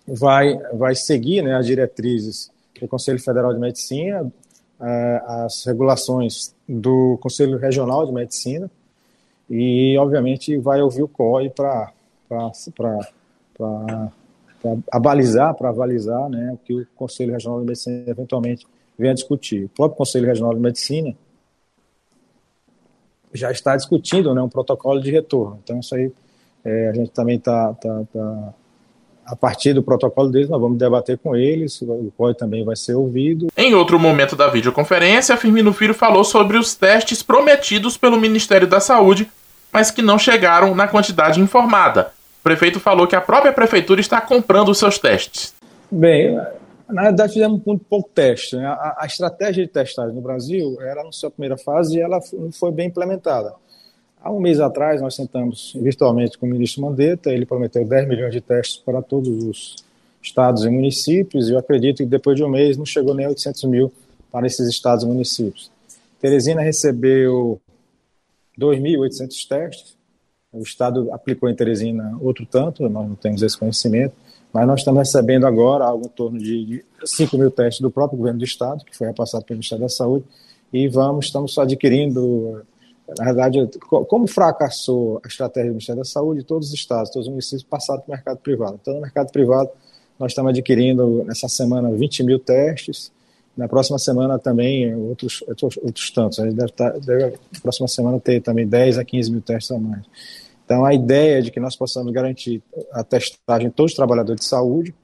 [0.05, 4.31] vai, vai seguir né, as diretrizes do Conselho Federal de Medicina,
[4.81, 8.69] eh, as regulações do Conselho Regional de Medicina
[9.53, 11.91] e, obviamente, vai ouvir o COI para
[14.89, 18.65] abalizar, para avalizar né, o que o Conselho Regional de Medicina eventualmente
[18.97, 19.65] venha discutir.
[19.65, 21.13] O próprio Conselho Regional de Medicina
[23.33, 25.59] já está discutindo né, um protocolo de retorno.
[25.61, 26.09] Então, isso aí
[26.63, 27.73] é, a gente também está.
[27.73, 28.53] Tá, tá,
[29.23, 32.95] a partir do protocolo deles, nós vamos debater com eles, o COI também vai ser
[32.95, 33.47] ouvido.
[33.55, 38.79] Em outro momento da videoconferência, Firmino Filho falou sobre os testes prometidos pelo Ministério da
[38.79, 39.29] Saúde,
[39.71, 42.11] mas que não chegaram na quantidade informada.
[42.39, 45.53] O prefeito falou que a própria prefeitura está comprando os seus testes.
[45.89, 46.39] Bem,
[46.89, 48.55] na verdade, fizemos muito pouco teste.
[48.55, 48.65] Né?
[48.65, 52.51] A, a, estratégia de testagem no Brasil era na sua primeira fase e ela não
[52.51, 53.53] foi bem implementada.
[54.23, 58.31] Há um mês atrás, nós sentamos virtualmente com o ministro Mandetta, ele prometeu 10 milhões
[58.31, 59.75] de testes para todos os
[60.21, 63.63] estados e municípios, e eu acredito que depois de um mês não chegou nem 800
[63.63, 63.91] mil
[64.31, 65.71] para esses estados e municípios.
[66.19, 67.59] Teresina recebeu
[68.59, 69.97] 2.800 testes,
[70.51, 74.13] o estado aplicou em Teresina outro tanto, nós não temos esse conhecimento,
[74.51, 78.39] mas nós estamos recebendo agora algo em torno de 5 mil testes do próprio governo
[78.39, 80.25] do estado, que foi repassado pelo Ministério da Saúde,
[80.73, 82.61] e vamos, estamos adquirindo,
[83.17, 87.31] na verdade, como fracassou a estratégia do Ministério da Saúde, todos os estados, todos os
[87.31, 88.79] municípios passaram para o mercado privado.
[88.81, 89.69] Então, no mercado privado,
[90.19, 93.11] nós estamos adquirindo, nessa semana, 20 mil testes,
[93.55, 96.39] na próxima semana também outros, outros, tantos.
[96.39, 99.71] A gente deve, estar, deve, na próxima semana, ter também 10 a 15 mil testes
[99.71, 100.05] a mais.
[100.65, 104.41] Então, a ideia é de que nós possamos garantir a testagem de todos os trabalhadores
[104.41, 104.95] de saúde,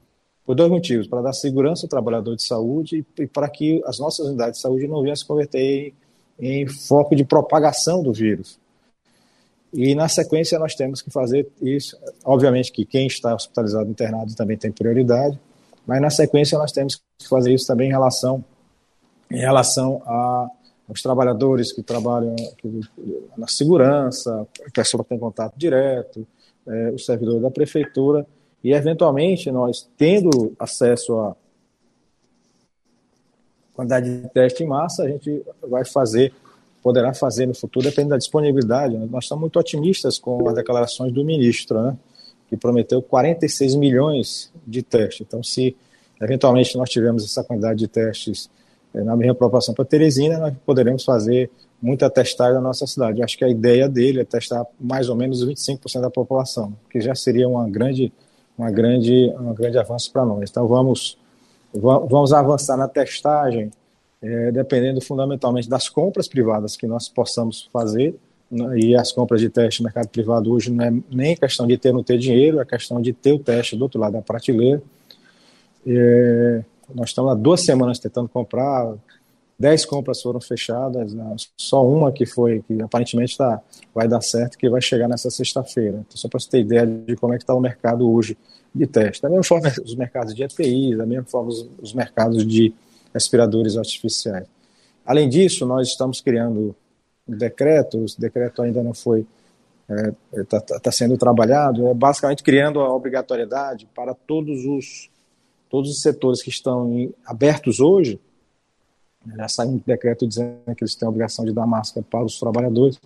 [0.46, 4.28] por dois motivos: para dar segurança ao trabalhador de saúde e para que as nossas
[4.28, 5.94] unidades de saúde não venham se converter
[6.40, 8.58] em, em foco de propagação do vírus.
[9.74, 11.98] E, na sequência, nós temos que fazer isso.
[12.24, 15.38] Obviamente que quem está hospitalizado internado também tem prioridade,
[15.88, 18.44] mas, na sequência, nós temos que fazer isso também em relação,
[19.32, 20.50] em relação a
[20.90, 22.36] os trabalhadores que trabalham
[23.38, 26.26] na segurança, a pessoa que tem contato direto,
[26.66, 28.26] é, o servidor da prefeitura,
[28.64, 31.36] e eventualmente nós, tendo acesso a
[33.74, 36.34] quantidade de teste em massa, a gente vai fazer,
[36.82, 38.98] poderá fazer no futuro, dependendo da disponibilidade.
[38.98, 41.98] Nós estamos muito otimistas com as declarações do ministro, né,
[42.48, 45.26] que prometeu 46 milhões de testes.
[45.28, 45.76] Então, se
[46.22, 48.50] eventualmente nós tivermos essa quantidade de testes
[48.94, 51.50] é, na mesma proporção para Teresina, nós poderemos fazer
[51.82, 53.20] muita testagem na nossa cidade.
[53.20, 57.00] Eu acho que a ideia dele é testar mais ou menos 25% da população, que
[57.00, 58.12] já seria uma grande,
[58.58, 60.50] uma grande, um grande avanço para nós.
[60.50, 61.18] Então vamos,
[61.74, 63.72] vamos avançar na testagem,
[64.22, 68.16] é, dependendo fundamentalmente das compras privadas que nós possamos fazer.
[68.50, 71.90] E as compras de teste no mercado privado hoje não é nem questão de ter
[71.90, 74.82] ou não ter dinheiro, é questão de ter o teste do outro lado da prateleira.
[75.86, 78.96] É, nós estamos há duas semanas tentando comprar,
[79.60, 81.36] dez compras foram fechadas, né?
[81.58, 83.62] só uma que foi, que aparentemente tá,
[83.94, 86.06] vai dar certo, que vai chegar nessa sexta-feira.
[86.08, 88.38] Então, só para você ter ideia de como é que está o mercado hoje
[88.74, 89.22] de teste.
[89.22, 92.74] Da mesma forma, os mercados de EPI, da mesma forma, os, os mercados de
[93.14, 94.48] respiradores artificiais.
[95.06, 96.76] Além disso, nós estamos criando
[97.36, 99.26] decreto, o decreto ainda não foi
[99.90, 105.10] está é, tá, tá, tá sendo trabalhado, é basicamente criando a obrigatoriedade para todos os
[105.70, 108.20] todos os setores que estão em, abertos hoje,
[109.36, 112.40] já saiu um decreto dizendo que eles têm a obrigação de dar máscara para os
[112.40, 112.98] trabalhadores,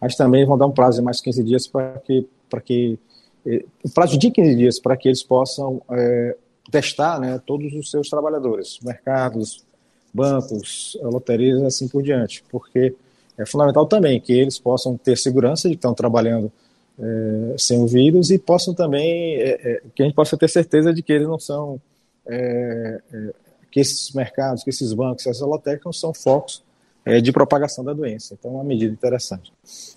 [0.00, 2.98] mas também vão dar um prazo de mais 15 dias para que, para que
[3.44, 6.36] eh, um prazo de 15 dias para que eles possam é,
[6.70, 9.64] testar né, todos os seus trabalhadores, mercados,
[10.12, 12.94] bancos, loterias assim por diante, porque
[13.38, 16.50] é fundamental também que eles possam ter segurança de que estão trabalhando
[16.98, 21.02] é, sem o vírus e possam também, é, que a gente possa ter certeza de
[21.02, 21.80] que eles não são
[22.26, 23.32] é, é,
[23.70, 26.62] que esses mercados, que esses bancos, essas lotéricas não são focos
[27.04, 28.34] é, de propagação da doença.
[28.34, 29.52] Então, é uma medida interessante.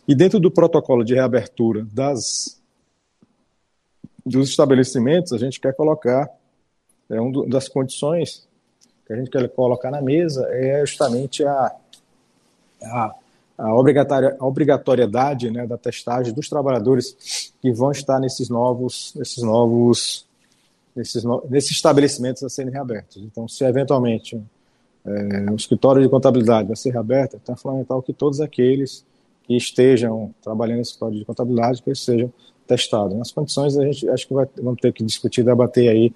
[0.08, 2.62] E dentro do protocolo de reabertura das,
[4.26, 6.30] dos estabelecimentos, a gente quer colocar,
[7.10, 8.48] é uma das condições
[9.08, 11.76] que a gente quer colocar na mesa é justamente a,
[12.84, 13.16] a,
[13.60, 20.26] a obrigatoriedade né, da testagem dos trabalhadores que vão estar nesses novos, nesses novos,
[20.96, 23.18] nesses, no, nesses estabelecimentos a serem reabertos.
[23.18, 24.42] Então, se eventualmente
[25.06, 29.06] é, o escritório de contabilidade vai ser reaberto, então é fundamental que todos aqueles
[29.44, 32.32] que estejam trabalhando no escritório de contabilidade, que eles sejam
[32.66, 33.18] testados.
[33.18, 36.14] Nas condições, a gente acho que vai, vamos ter que discutir, debater aí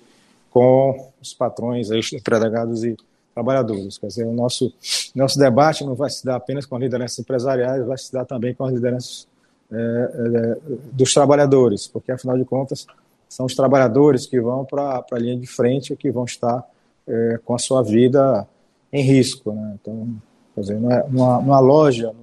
[0.49, 2.95] com os patrões, aí, os empregados e
[3.33, 3.97] trabalhadores.
[3.97, 4.71] Quer dizer, o nosso,
[5.15, 8.53] nosso debate não vai se dar apenas com as lideranças empresariais, vai se dar também
[8.53, 9.27] com as lideranças
[9.71, 10.57] é, é,
[10.91, 12.85] dos trabalhadores, porque, afinal de contas,
[13.27, 16.63] são os trabalhadores que vão para a linha de frente, que vão estar
[17.07, 18.47] é, com a sua vida
[18.91, 19.51] em risco.
[19.51, 19.75] Né?
[19.81, 20.07] Então,
[20.53, 22.13] quer dizer, não é uma, uma loja,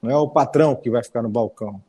[0.00, 1.80] não é o patrão que vai ficar no balcão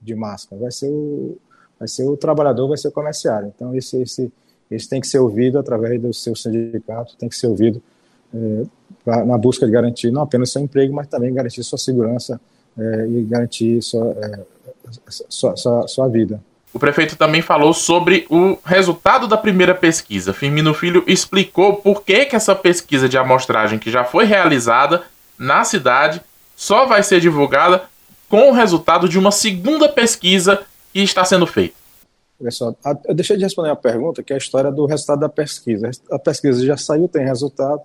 [0.00, 1.36] de máscara, vai ser o,
[1.78, 3.52] vai ser o trabalhador, vai ser o comerciário.
[3.54, 4.32] Então, esse, esse,
[4.70, 7.80] esse tem que ser ouvido através do seu sindicato, tem que ser ouvido
[8.34, 8.62] é,
[9.04, 12.40] pra, na busca de garantir não apenas seu emprego, mas também garantir sua segurança
[12.78, 14.40] é, e garantir sua, é,
[15.28, 16.40] sua, sua, sua vida.
[16.72, 20.34] O prefeito também falou sobre o resultado da primeira pesquisa.
[20.34, 25.02] Firmino Filho explicou por que, que essa pesquisa de amostragem que já foi realizada
[25.38, 26.20] na cidade
[26.54, 27.84] só vai ser divulgada
[28.28, 30.60] com o resultado de uma segunda pesquisa
[30.92, 31.74] que está sendo feita.
[32.42, 35.90] Pessoal, eu deixei de responder a pergunta, que é a história do resultado da pesquisa.
[36.10, 37.80] A pesquisa já saiu, tem resultado,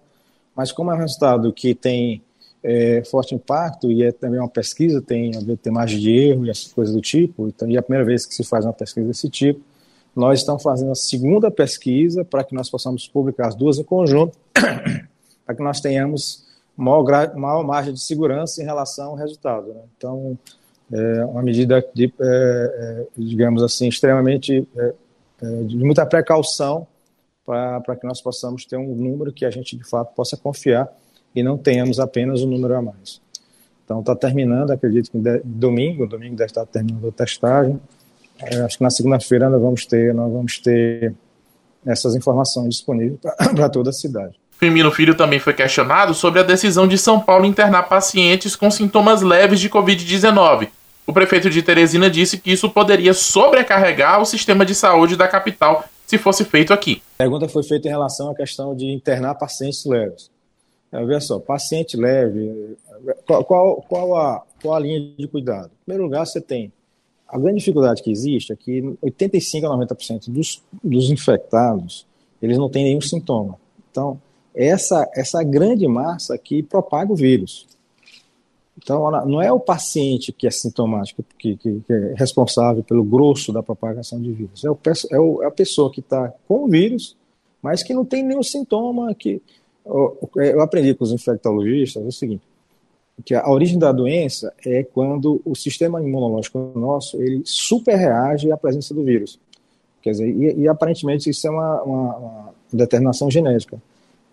[0.56, 2.22] mas como é um resultado que tem
[2.64, 6.72] é, forte impacto e é também uma pesquisa, tem, tem margem de erro e essas
[6.72, 9.30] coisas do tipo, então, e é a primeira vez que se faz uma pesquisa desse
[9.30, 9.62] tipo,
[10.16, 14.38] nós estamos fazendo a segunda pesquisa para que nós possamos publicar as duas em conjunto,
[15.46, 16.46] para que nós tenhamos
[16.78, 19.74] maior, maior margem de segurança em relação ao resultado.
[19.74, 19.82] Né?
[19.98, 20.38] Então,
[20.92, 24.94] é uma medida de, é, é, digamos assim, extremamente é,
[25.42, 26.88] é, de muita precaução
[27.46, 30.88] para que nós possamos ter um número que a gente de fato possa confiar
[31.36, 33.22] e não tenhamos apenas um número a mais.
[33.84, 37.80] Então está terminando, acredito que domingo, domingo deve estar terminando a testagem.
[38.40, 41.14] É, acho que na segunda-feira nós vamos ter, nós vamos ter
[41.86, 44.36] essas informações disponíveis para toda a cidade.
[44.58, 49.22] Firmino Filho também foi questionado sobre a decisão de São Paulo internar pacientes com sintomas
[49.22, 50.70] leves de Covid-19.
[51.06, 55.84] O prefeito de Teresina disse que isso poderia sobrecarregar o sistema de saúde da capital
[56.14, 57.02] se fosse feito aqui.
[57.16, 60.30] A pergunta foi feita em relação à questão de internar pacientes leves.
[60.92, 62.78] É, veja só, paciente leve,
[63.26, 65.72] qual, qual, qual, a, qual a linha de cuidado?
[65.82, 66.72] Em primeiro lugar, você tem
[67.28, 72.06] a grande dificuldade que existe é que 85 a 90% dos, dos infectados,
[72.40, 73.58] eles não têm nenhum sintoma.
[73.90, 74.22] Então,
[74.54, 77.66] essa, essa grande massa que propaga o vírus.
[78.78, 83.54] Então, não é o paciente que é sintomático, que, que, que é responsável pelo grosso
[83.54, 84.64] da propagação de vírus.
[84.66, 84.78] É, o,
[85.12, 87.16] é, o, é a pessoa que está com o vírus,
[87.62, 89.14] mas que não tem nenhum sintoma.
[89.14, 89.42] Que,
[89.86, 92.44] eu aprendi com os infectologistas o seguinte,
[93.24, 98.58] que a origem da doença é quando o sistema imunológico nosso ele super reage à
[98.58, 99.40] presença do vírus.
[100.02, 103.82] Quer dizer, e, e aparentemente isso é uma, uma, uma determinação genética.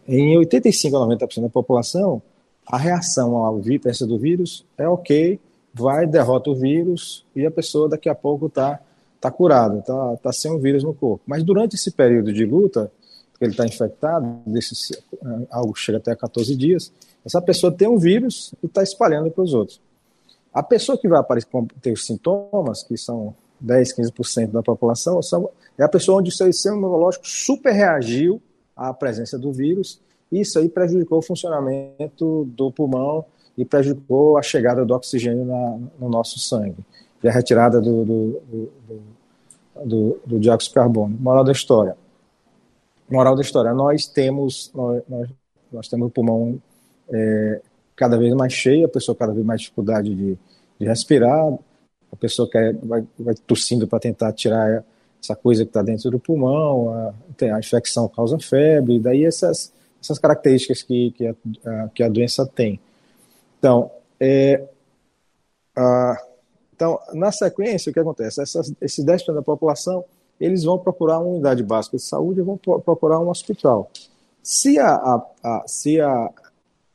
[0.08, 2.22] Em 85 a 90% da população,
[2.66, 5.40] a reação à presença do vírus é ok,
[5.72, 8.80] vai, derrota o vírus e a pessoa daqui a pouco está
[9.20, 11.22] tá curada, está tá sem o vírus no corpo.
[11.26, 12.90] Mas durante esse período de luta,
[13.38, 16.92] que ele está infectado, desses, eh, algo chega até 14 dias,
[17.24, 19.80] essa pessoa tem um vírus e está espalhando para os outros.
[20.52, 21.48] A pessoa que vai aparecer,
[21.80, 26.32] ter os sintomas, que são 10, 15% da população, são, é a pessoa onde o
[26.32, 28.42] seu sistema imunológico super reagiu
[28.76, 33.24] a presença do vírus, isso aí prejudicou o funcionamento do pulmão
[33.56, 36.76] e prejudicou a chegada do oxigênio na, no nosso sangue
[37.22, 38.72] e a retirada do, do, do,
[39.84, 41.16] do, do dióxido de carbono.
[41.20, 41.96] Moral da história.
[43.10, 45.02] Moral da história, nós temos, nós,
[45.72, 46.60] nós, temos o pulmão
[47.12, 47.60] é,
[47.96, 50.38] cada vez mais cheio, a pessoa cada vez mais dificuldade de,
[50.78, 51.52] de respirar,
[52.12, 54.84] a pessoa quer, vai, vai tossindo para tentar tirar
[55.20, 57.12] essa coisa que está dentro do pulmão, a,
[57.54, 61.34] a, infecção causa febre, daí essas, essas características que, que, a,
[61.94, 62.80] que a doença tem.
[63.58, 64.66] Então, é,
[65.76, 66.16] a,
[66.74, 68.40] então, na sequência, o que acontece?
[68.40, 70.04] Essas, esses 10% da população,
[70.40, 73.90] eles vão procurar uma unidade básica de saúde e vão procurar um hospital.
[74.42, 76.30] Se a, a, a, se a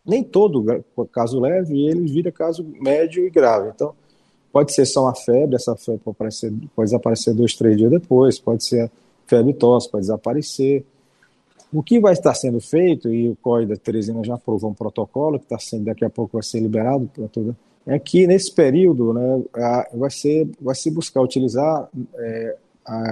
[0.06, 3.70] nem todo caso leve, ele vira caso médio e grave.
[3.70, 3.94] Então,
[4.56, 8.40] Pode ser só uma febre, essa febre pode, aparecer, pode desaparecer dois, três dias depois,
[8.40, 8.90] pode ser
[9.28, 10.86] febre tosse, pode desaparecer.
[11.76, 15.38] O que vai estar sendo feito, e o COI da Teresina já aprovou um protocolo,
[15.38, 17.54] que está sendo, daqui a pouco vai ser liberado para toda,
[17.86, 19.44] é que nesse período né,
[19.94, 22.56] vai, ser, vai se buscar utilizar é,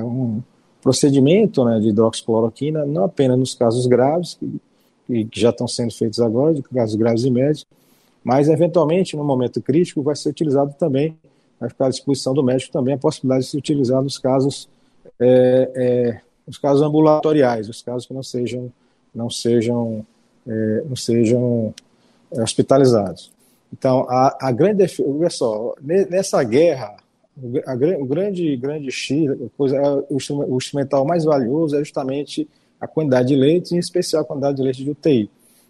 [0.01, 0.41] um
[0.81, 4.39] procedimento né, de hidroxicloroquina, não apenas nos casos graves,
[5.05, 7.65] que, que já estão sendo feitos agora, de casos graves e médios,
[8.23, 11.17] Mas, eventualmente, no momento crítico, vai ser utilizado também,
[11.59, 14.69] vai ficar à disposição do médico também a possibilidade de se utilizar nos casos,
[15.19, 18.71] é, é, nos casos ambulatoriais, os casos que não sejam,
[19.13, 20.05] não sejam,
[20.47, 21.73] é, não sejam
[22.31, 23.31] é, hospitalizados.
[23.71, 24.85] Então, a, a grande.
[25.01, 26.95] Olha só, nessa guerra,
[27.65, 32.47] a, o grande, grande X, coisa, é, o, instrumental mais valioso é justamente
[32.79, 35.29] a quantidade de leitos, em especial a quantidade de leitos de UTI.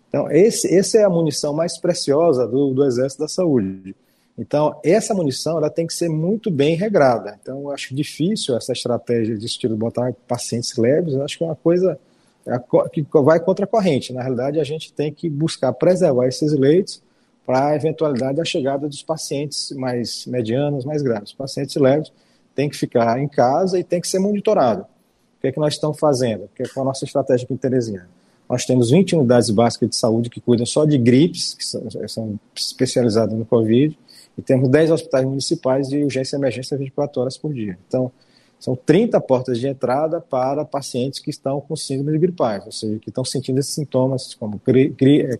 [0.10, 3.96] Então, esse, essa é a munição mais preciosa do, do Exército da Saúde.
[4.38, 7.38] Então, essa munição ela tem que ser muito bem regrada.
[7.42, 11.48] Então, eu acho difícil essa estratégia de estilo botar pacientes leves, eu acho que é
[11.48, 12.00] uma coisa
[12.46, 12.60] é
[12.92, 14.12] que vai contra a corrente.
[14.12, 17.02] Na realidade, a gente tem que buscar preservar esses leitos
[17.46, 21.32] para a eventualidade da chegada dos pacientes mais medianos, mais graves.
[21.32, 22.12] Pacientes leves
[22.54, 24.86] têm que ficar em casa e têm que ser monitorados.
[24.86, 26.46] O que é que nós estamos fazendo?
[26.46, 28.10] O que é, é a nossa estratégia aqui em Teresina?
[28.50, 33.38] Nós temos 20 unidades básicas de saúde que cuidam só de gripes, que são especializadas
[33.38, 33.98] no Covid,
[34.38, 37.78] e temos 10 hospitais municipais de urgência e emergência 24 horas por dia.
[37.88, 38.12] Então,
[38.60, 42.98] são 30 portas de entrada para pacientes que estão com síndrome de gripais, ou seja,
[43.00, 44.60] que estão sentindo esses sintomas como,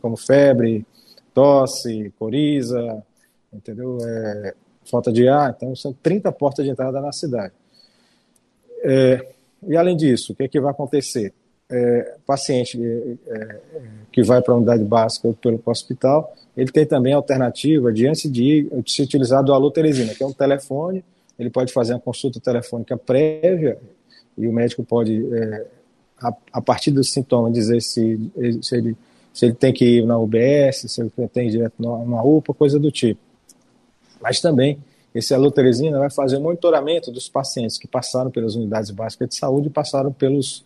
[0.02, 0.86] como febre,
[1.34, 3.02] tosse, coriza,
[3.52, 3.98] entendeu?
[4.02, 4.54] É,
[4.92, 5.54] falta de ar.
[5.56, 7.54] Então, são 30 portas de entrada na cidade.
[8.84, 9.34] É,
[9.68, 11.34] e, além disso, o que, é que vai acontecer?
[11.76, 13.60] É, paciente é, é,
[14.12, 18.08] que vai para a unidade básica ou pelo hospital, ele tem também a alternativa de,
[18.08, 21.04] antes de, de se utilizar do Alô Teresina, que é um telefone,
[21.40, 23.80] ele pode fazer uma consulta telefônica prévia
[24.38, 25.66] e o médico pode, é,
[26.22, 28.96] a, a, partir dos sintomas, dizer se, se ele
[29.34, 32.92] se ele tem que ir na UBS, se ele tem direto numa UPA, coisa do
[32.92, 33.20] tipo.
[34.22, 34.78] Mas também,
[35.14, 39.36] esse Alô Teresina vai fazer o monitoramento dos pacientes que passaram pelas unidades básicas de
[39.36, 40.64] saúde e passaram pelos,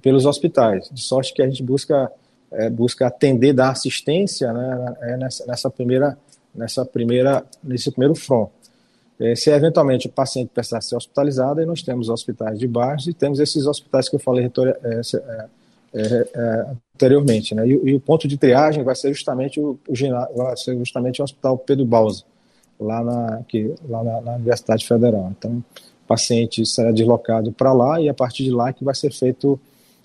[0.00, 2.10] pelos hospitais, de sorte que a gente busca,
[2.50, 6.16] é, busca atender, dar assistência né, é, nessa, nessa primeira,
[6.54, 8.48] nessa primeira, nesse primeiro front.
[9.20, 13.14] É, se eventualmente o paciente precisar ser hospitalizado, aí nós temos hospitais de baixo e
[13.14, 15.00] temos esses hospitais que eu falei, é,
[15.94, 17.54] é, é, anteriormente.
[17.54, 17.68] Né?
[17.68, 21.24] E, e, o ponto de triagem vai ser justamente o, o, vai ser justamente o
[21.24, 22.24] Hospital Pedro Bausa,
[22.80, 25.32] lá na, aqui, lá na, na Universidade Federal.
[25.38, 29.12] Então, o paciente será deslocado para lá e a partir de lá que vai ser
[29.12, 29.58] feito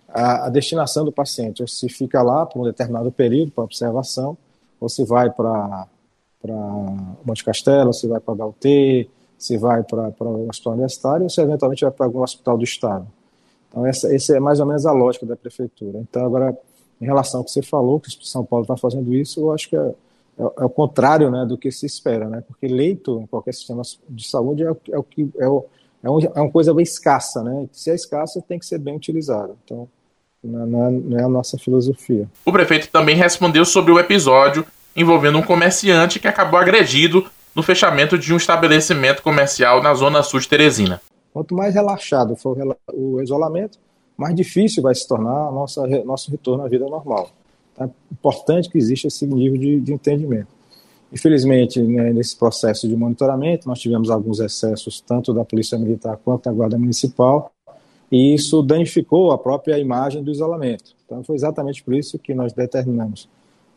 [0.07, 4.37] a, a, destinação do paciente, ou se fica lá por um determinado período para observação,
[4.79, 5.87] ou se vai para
[7.25, 11.83] Monte Castelo, se vai para HUT, se vai para o hospital universitário, ou se eventualmente
[11.83, 13.07] vai para algum hospital do estado.
[13.69, 15.99] Então, essa, essa é mais ou menos a lógica da prefeitura.
[15.99, 16.57] Então, agora,
[17.01, 19.75] em relação ao que você falou, que São Paulo está fazendo isso, eu acho que
[19.75, 22.43] é, é, é, o contrário né, do que se espera, né?
[22.47, 25.65] porque leito em qualquer sistema de saúde é, é o que é, o,
[26.03, 27.67] é, um, é uma coisa bem escassa, né?
[27.71, 29.57] Se é escassa, tem que ser bem utilizado.
[29.65, 29.87] Então,
[30.43, 32.29] não é, não é a nossa filosofia.
[32.45, 34.65] O prefeito também respondeu sobre o episódio
[34.95, 37.25] envolvendo um comerciante que acabou agredido
[37.55, 41.01] no fechamento de um estabelecimento comercial na zona sul de Teresina.
[41.33, 42.57] Quanto mais relaxado for
[42.93, 43.77] o isolamento,
[44.15, 47.29] mais difícil vai se tornar nossa, nosso retorno à vida normal.
[47.79, 50.47] É importante que exista esse nível de, de entendimento.
[51.11, 56.45] Infelizmente, né, nesse processo de monitoramento, nós tivemos alguns excessos, tanto da Polícia Militar quanto
[56.45, 57.51] da Guarda Municipal,
[58.11, 60.95] e isso danificou a própria imagem do isolamento.
[61.05, 63.29] Então, foi exatamente por isso que nós determinamos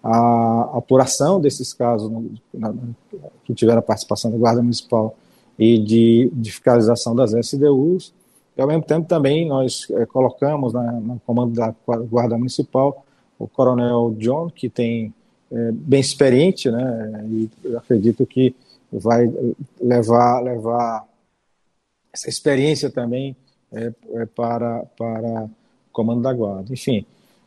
[0.02, 2.10] a apuração desses casos
[3.44, 5.14] que tiveram a participação da Guarda Municipal
[5.58, 8.14] e de, de fiscalização das SDUs.
[8.56, 13.04] E, ao mesmo tempo, também nós é, colocamos na, no comando da Guarda Municipal
[13.38, 15.12] o Coronel John, que tem
[15.50, 18.54] é, bem experiente, né, e acredito que
[18.92, 19.32] vai
[19.80, 21.06] levar, levar
[22.12, 23.36] essa experiência também
[23.72, 25.50] é, é, para, para o
[25.92, 26.72] comando da Guarda.
[26.72, 27.04] Enfim,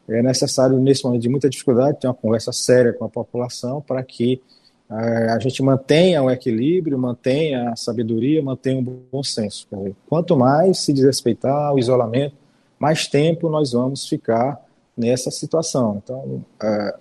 [0.07, 4.03] é necessário, nesse momento de muita dificuldade, ter uma conversa séria com a população para
[4.03, 4.41] que
[4.89, 9.67] é, a gente mantenha o equilíbrio, mantenha a sabedoria, mantenha um bom senso.
[10.07, 12.35] Quanto mais se desrespeitar o isolamento,
[12.77, 14.61] mais tempo nós vamos ficar
[14.95, 16.01] nessa situação.
[16.03, 16.95] Então, é,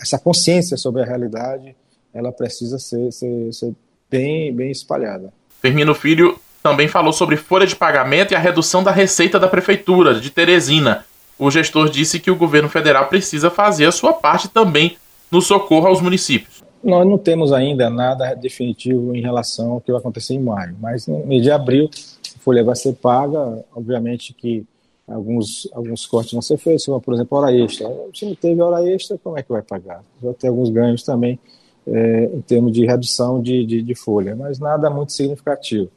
[0.00, 1.74] essa consciência sobre a realidade,
[2.12, 3.74] ela precisa ser, ser, ser
[4.10, 5.32] bem, bem espalhada.
[5.60, 10.14] Firmino Filho também falou sobre folha de pagamento e a redução da receita da prefeitura
[10.14, 11.04] de Teresina.
[11.38, 14.96] O gestor disse que o governo federal precisa fazer a sua parte também
[15.30, 16.64] no socorro aos municípios.
[16.82, 21.06] Nós não temos ainda nada definitivo em relação ao que vai acontecer em maio, mas
[21.06, 21.90] no mês de abril
[22.34, 24.64] a folha vai ser paga, obviamente que
[25.06, 27.86] alguns, alguns cortes vão ser feitos, como, por exemplo, hora extra.
[28.14, 30.02] Se não teve hora extra, como é que vai pagar?
[30.22, 31.38] Vai ter alguns ganhos também
[31.86, 35.90] é, em termos de redução de, de, de, folha, mas nada muito significativo.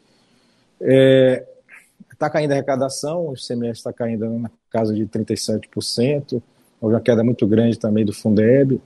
[0.80, 6.42] Está é, caindo a arrecadação, o semestre está caindo na casa de 37%,
[6.80, 8.80] houve uma queda muito grande também do Fundeb,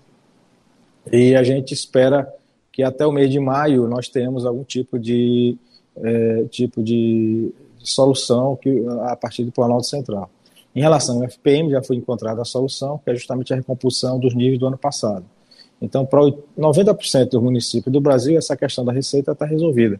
[1.11, 2.31] E a gente espera
[2.71, 5.57] que até o mês de maio nós tenhamos algum tipo de,
[5.97, 10.29] é, tipo de solução que, a partir do Planalto Central.
[10.73, 14.33] Em relação ao FPM, já foi encontrada a solução, que é justamente a recompulsão dos
[14.33, 15.25] níveis do ano passado.
[15.81, 16.21] Então, para
[16.57, 19.99] 90% dos municípios do Brasil, essa questão da receita está resolvida.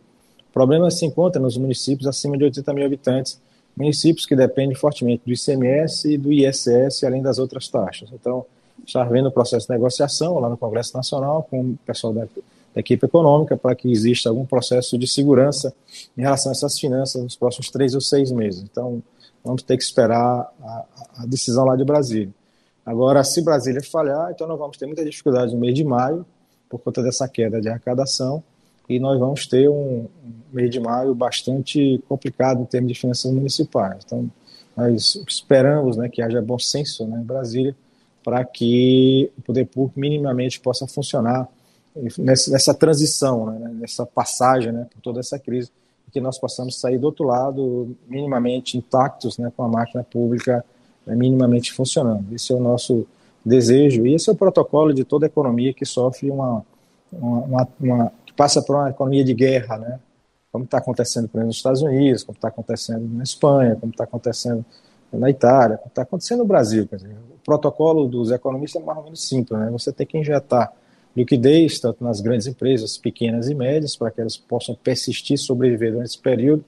[0.52, 3.39] O problema se encontra nos municípios acima de 80 mil habitantes,
[3.76, 8.10] municípios que dependem fortemente do ICMS e do ISS, além das outras taxas.
[8.12, 8.45] Então,
[8.86, 12.80] está havendo um processo de negociação lá no Congresso Nacional com o pessoal da, da
[12.82, 15.74] equipe econômica para que exista algum processo de segurança
[16.18, 18.62] em relação a essas finanças nos próximos três ou seis meses.
[18.62, 19.02] Então,
[19.43, 20.86] vamos ter que esperar a,
[21.20, 22.34] a decisão lá de Brasília.
[22.86, 26.26] Agora, se Brasília falhar, então nós vamos ter muita dificuldade no mês de maio,
[26.70, 28.43] por conta dessa queda de arrecadação,
[28.95, 30.07] e nós vamos ter um,
[30.51, 34.03] mês de maio bastante complicado em termos de finanças municipais.
[34.05, 34.29] Então,
[34.75, 37.75] nós esperamos né, que haja bom senso né, em Brasília
[38.23, 41.47] para que o poder público minimamente possa funcionar
[42.17, 45.71] nessa, transição, né, nessa passagem né, por toda essa crise,
[46.11, 50.63] que nós possamos sair do outro lado minimamente intactos né, com a máquina pública
[51.05, 52.33] né, minimamente funcionando.
[52.33, 53.07] Esse é o nosso
[53.43, 56.63] desejo e esse é o protocolo de toda economia que sofre uma,
[57.11, 59.99] uma, uma, passa por uma economia de guerra, né?
[60.51, 64.03] Como está acontecendo, por exemplo, nos Estados Unidos, como está acontecendo na Espanha, como está
[64.03, 64.65] acontecendo
[65.13, 66.88] na Itália, como está acontecendo no Brasil.
[66.91, 69.69] Dizer, o protocolo dos economistas é mais ou menos simples, né?
[69.71, 70.73] Você tem que injetar
[71.15, 76.09] liquidez tanto nas grandes empresas, pequenas e médias, para que elas possam persistir, sobreviver durante
[76.09, 76.63] esse período.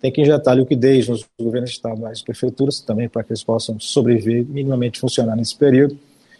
[0.00, 4.46] Tem que injetar liquidez nos governos estaduais e prefeituras também, para que eles possam sobreviver,
[4.46, 5.98] minimamente funcionar nesse período.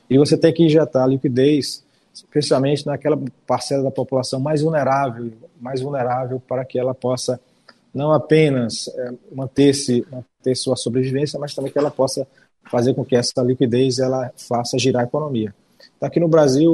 [0.08, 1.84] E você tem que injetar liquidez,
[2.24, 7.40] especialmente naquela parcela da população mais vulnerável, mais vulnerável para que ela possa
[7.92, 12.26] não apenas é, manter-se, manter sua sobrevivência, mas também que ela possa
[12.70, 15.52] fazer com que essa liquidez ela faça girar a economia.
[15.96, 16.72] Então, aqui no Brasil,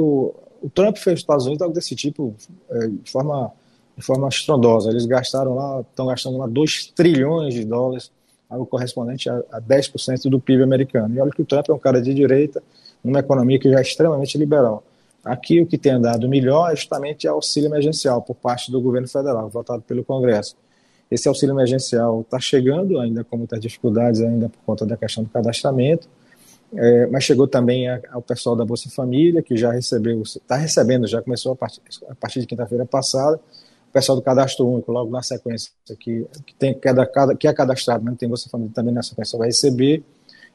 [0.61, 2.35] o Trump fez os Estados Unidos algo desse tipo
[2.69, 3.51] é, de forma
[3.97, 4.91] de forma estrondosa.
[4.91, 8.11] Eles gastaram lá, estão gastando lá 2 trilhões de dólares,
[8.47, 11.15] algo correspondente a, a 10% do PIB americano.
[11.15, 12.61] E olha que o Trump é um cara de direita,
[13.03, 14.83] numa economia que já é extremamente liberal.
[15.23, 19.49] Aqui o que tem andado melhor é justamente auxílio emergencial por parte do governo federal,
[19.49, 20.55] votado pelo Congresso.
[21.09, 25.29] Esse auxílio emergencial está chegando, ainda com muitas dificuldades, ainda por conta da questão do
[25.29, 26.07] cadastramento,
[26.73, 31.07] é, mas chegou também a, ao pessoal da Bolsa Família, que já recebeu, está recebendo,
[31.07, 33.39] já começou a partir, a partir de quinta-feira passada,
[33.89, 37.05] o pessoal do cadastro único, logo na sequência, que, que, tem, que, é, da,
[37.35, 40.03] que é cadastrado, mas não tem Bolsa Família também na sequência vai receber.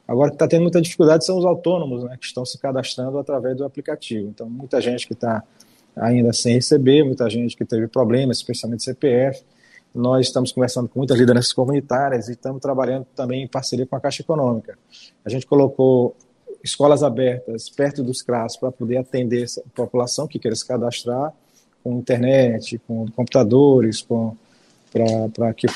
[0.07, 3.55] Agora, que está tendo muita dificuldade são os autônomos, né, que estão se cadastrando através
[3.55, 4.27] do aplicativo.
[4.27, 5.43] Então, muita gente que está
[5.95, 9.43] ainda sem receber, muita gente que teve problemas, especialmente CPF.
[9.93, 13.99] Nós estamos conversando com muitas lideranças comunitárias e estamos trabalhando também em parceria com a
[13.99, 14.77] Caixa Econômica.
[15.23, 16.15] A gente colocou
[16.63, 21.33] escolas abertas perto dos CRAS para poder atender essa população que queira se cadastrar
[21.83, 24.35] com internet, com computadores, com
[25.33, 25.67] para que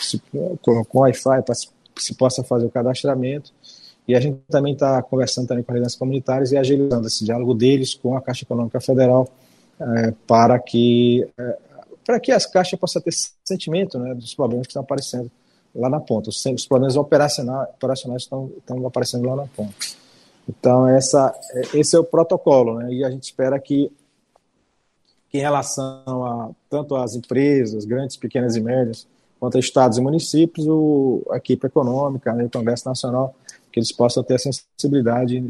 [0.62, 3.52] com, com Wi-Fi para se, se possa fazer o cadastramento.
[4.08, 7.54] E a gente também está conversando também com as lideranças comunitárias e agilizando esse diálogo
[7.54, 9.28] deles com a Caixa Econômica Federal
[9.80, 11.58] é, para que é,
[12.06, 13.12] para que as caixas possam ter
[13.44, 15.30] sentimento né, dos problemas que estão aparecendo
[15.76, 16.30] lá na ponta.
[16.30, 17.68] Os, os problemas operacionais,
[18.18, 19.76] estão, estão aparecendo lá na ponta.
[20.48, 23.92] Então, essa, é, esse é o protocolo, né, e a gente espera que,
[25.30, 29.06] que em relação a tanto às empresas, grandes, pequenas e médias,
[29.38, 33.36] quanto a estados e municípios, o, a equipe econômica, né, o Congresso Nacional,
[33.78, 35.44] que eles possam ter a sensibilidade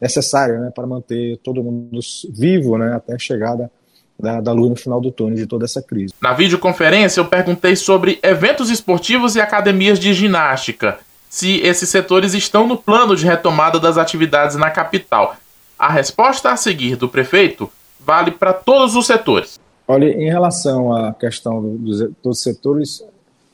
[0.00, 2.00] necessária né, para manter todo mundo
[2.30, 3.70] vivo né, até a chegada
[4.18, 6.14] da, da luz no final do túnel de toda essa crise.
[6.20, 10.98] Na videoconferência, eu perguntei sobre eventos esportivos e academias de ginástica,
[11.28, 15.36] se esses setores estão no plano de retomada das atividades na capital.
[15.78, 17.70] A resposta a seguir do prefeito
[18.00, 19.60] vale para todos os setores.
[19.86, 23.04] Olha, em relação à questão dos, dos setores,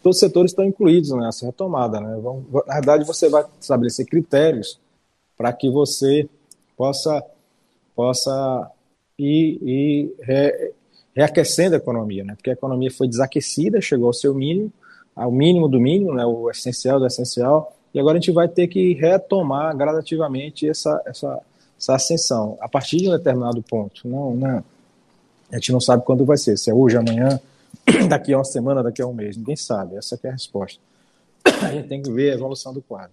[0.02, 2.00] todos os setores estão incluídos nessa retomada.
[2.00, 2.20] Né?
[2.66, 4.78] Na verdade, você vai estabelecer critérios
[5.36, 6.28] para que você
[6.76, 7.22] possa,
[7.94, 8.70] possa
[9.18, 10.72] ir, ir re,
[11.14, 12.34] reaquecendo a economia, né?
[12.34, 14.72] porque a economia foi desaquecida, chegou ao seu mínimo,
[15.14, 16.24] ao mínimo do mínimo, né?
[16.24, 21.40] o essencial do essencial, e agora a gente vai ter que retomar gradativamente essa, essa,
[21.78, 24.08] essa ascensão, a partir de um determinado ponto.
[24.08, 24.64] Não, não,
[25.50, 27.38] a gente não sabe quando vai ser, se é hoje, amanhã,
[28.08, 30.80] daqui a uma semana, daqui a um mês, ninguém sabe, essa é a resposta.
[31.62, 33.12] A gente tem que ver a evolução do quadro.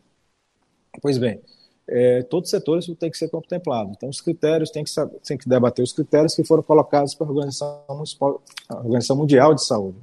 [1.01, 1.41] Pois bem,
[1.87, 3.93] é, todos os setores têm que ser contemplados.
[3.95, 4.91] Então, os critérios, tem que,
[5.25, 7.83] tem que debater os critérios que foram colocados pela Organização,
[8.69, 9.97] Organização Mundial de Saúde.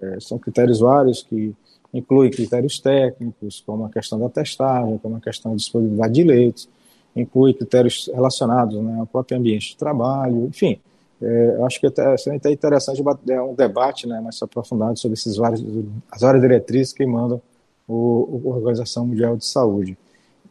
[0.00, 1.54] É, são critérios vários que
[1.92, 6.68] incluem critérios técnicos, como a questão da testagem, como a questão da disponibilidade de leitos,
[7.14, 10.80] inclui critérios relacionados né, ao próprio ambiente de trabalho, enfim,
[11.22, 15.36] É, acho que até, seria até interessante é um debate né, mais aprofundado sobre esses
[15.36, 15.62] vários,
[16.10, 17.42] as várias diretrizes que mandam
[17.86, 19.98] o, a Organização Mundial de Saúde.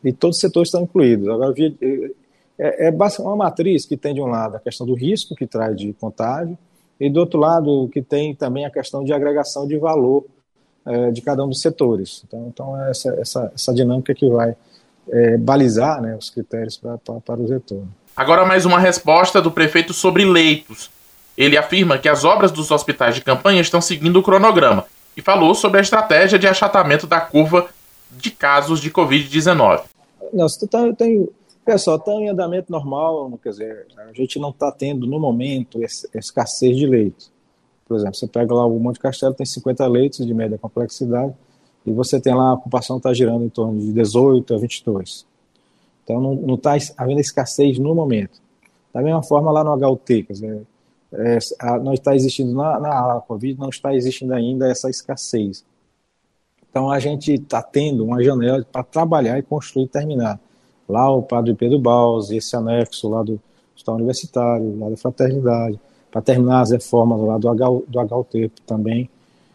[0.04, 1.28] E todos os setores estão incluídos.
[1.28, 1.54] Agora,
[2.60, 5.76] é, é uma matriz que tem, de um lado, a questão do risco que traz
[5.76, 6.58] de contágio,
[7.00, 10.26] e do outro lado, que tem também a questão de agregação de valor
[10.86, 12.24] é, de cada um dos setores.
[12.28, 14.56] Então, então é essa, essa, essa dinâmica que vai
[15.10, 17.90] é, balizar né, os critérios pra, para o retorno.
[18.20, 20.92] Agora, mais uma resposta do prefeito sobre leitos.
[21.38, 25.56] Ele afirma que as obras dos hospitais de campanha estão seguindo o cronograma e falou
[25.56, 27.70] sobre a estratégia de achatamento da curva
[28.12, 29.84] de casos de Covid-19.
[30.34, 30.68] Nossa,
[30.98, 31.30] tem,
[31.64, 35.80] pessoal, está em andamento normal, quer dizer, a gente não está tendo no momento
[36.14, 37.32] escassez de leitos.
[37.88, 41.34] Por exemplo, você pega lá o Monte Castelo, tem 50 leitos de média complexidade,
[41.86, 45.29] e você tem lá a ocupação está girando em torno de 18 a 22.
[46.10, 48.42] Então não está havendo escassez no momento.
[48.92, 50.62] Da mesma forma lá no HUT, quer dizer,
[51.14, 51.38] é,
[51.84, 55.64] não está existindo na, na Covid, não está existindo ainda essa escassez.
[56.68, 60.40] Então a gente está tendo uma janela para trabalhar e construir e terminar.
[60.88, 63.40] Lá o Padre Pedro Baus, esse anexo lá do
[63.76, 65.80] Hospital Universitário, lá da Fraternidade,
[66.10, 69.08] para terminar as reformas lá do, H, do HUT também.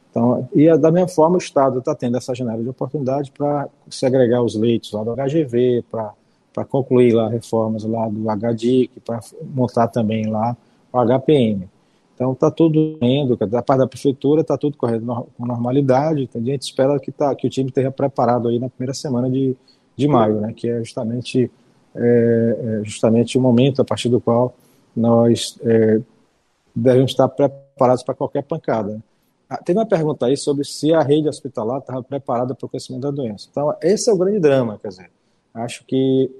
[0.08, 4.40] Então, e da mesma forma o Estado está tendo essa janela de oportunidade para segregar
[4.40, 6.14] os leitos lá do HGV, para
[6.54, 10.56] para concluir lá reformas lá do HDIC, para montar também lá
[10.92, 11.68] o HPM.
[12.14, 16.44] Então está tudo indo, da parte da prefeitura está tudo correndo com normalidade, então, a
[16.44, 19.56] gente espera que, tá, que o time esteja preparado aí na primeira semana de,
[19.96, 21.50] de maio, né, que é justamente,
[21.92, 24.54] é, é justamente o momento a partir do qual
[24.94, 26.00] nós é,
[26.74, 29.02] devemos estar preparados para qualquer pancada.
[29.50, 33.02] Ah, tem uma pergunta aí sobre se a rede hospitalar estava preparada para o crescimento
[33.02, 33.48] da doença.
[33.50, 35.10] Então, esse é o grande drama, quer dizer,
[35.52, 36.30] acho que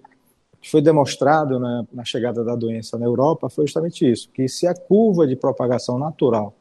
[0.65, 4.67] que foi demonstrado na, na, chegada da doença na Europa foi justamente isso, que se
[4.67, 6.55] a curva de propagação natural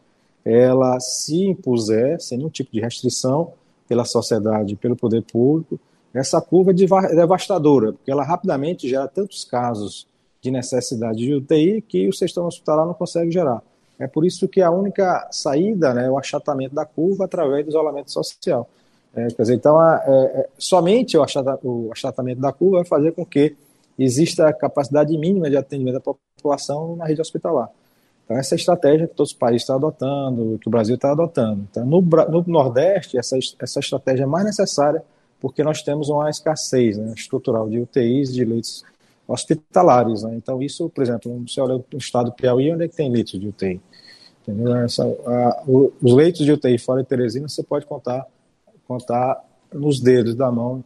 [0.43, 3.53] ela se impuser sem nenhum tipo de restrição
[3.87, 5.79] pela sociedade, pelo poder público,
[6.13, 10.05] essa curva é devastadora, porque ela rapidamente gera tantos casos
[10.41, 13.63] de necessidade de UTI que o sistema hospitalar não consegue gerar.
[13.97, 17.69] É por isso que a única saída né, é o achatamento da curva através do
[17.69, 18.67] isolamento social.
[19.15, 21.23] É, quer dizer, então, a, é, é somente o
[21.93, 23.55] achatamento da curva vai fazer com que
[23.97, 27.69] exista a capacidade mínima de atendimento da população na rede hospitalar.
[28.25, 31.11] Então, essa é a estratégia que todos os países estão adotando, que o Brasil está
[31.11, 31.67] adotando.
[31.69, 35.03] Então, no, no, Nordeste, essa, essa estratégia é mais necessária
[35.39, 38.83] porque nós temos uma escassez né, estrutural de UTIs, de leitos
[39.27, 40.23] hospitalares.
[40.23, 40.35] Né?
[40.37, 43.37] Então, isso, por exemplo, você olha no estado do Piauí, onde é que tem leitos
[43.37, 43.81] de UTI?
[44.85, 48.25] Essa, a, o, os leitos de UTI fora de Teresina, você pode contar,
[48.87, 50.83] contar nos dedos da mão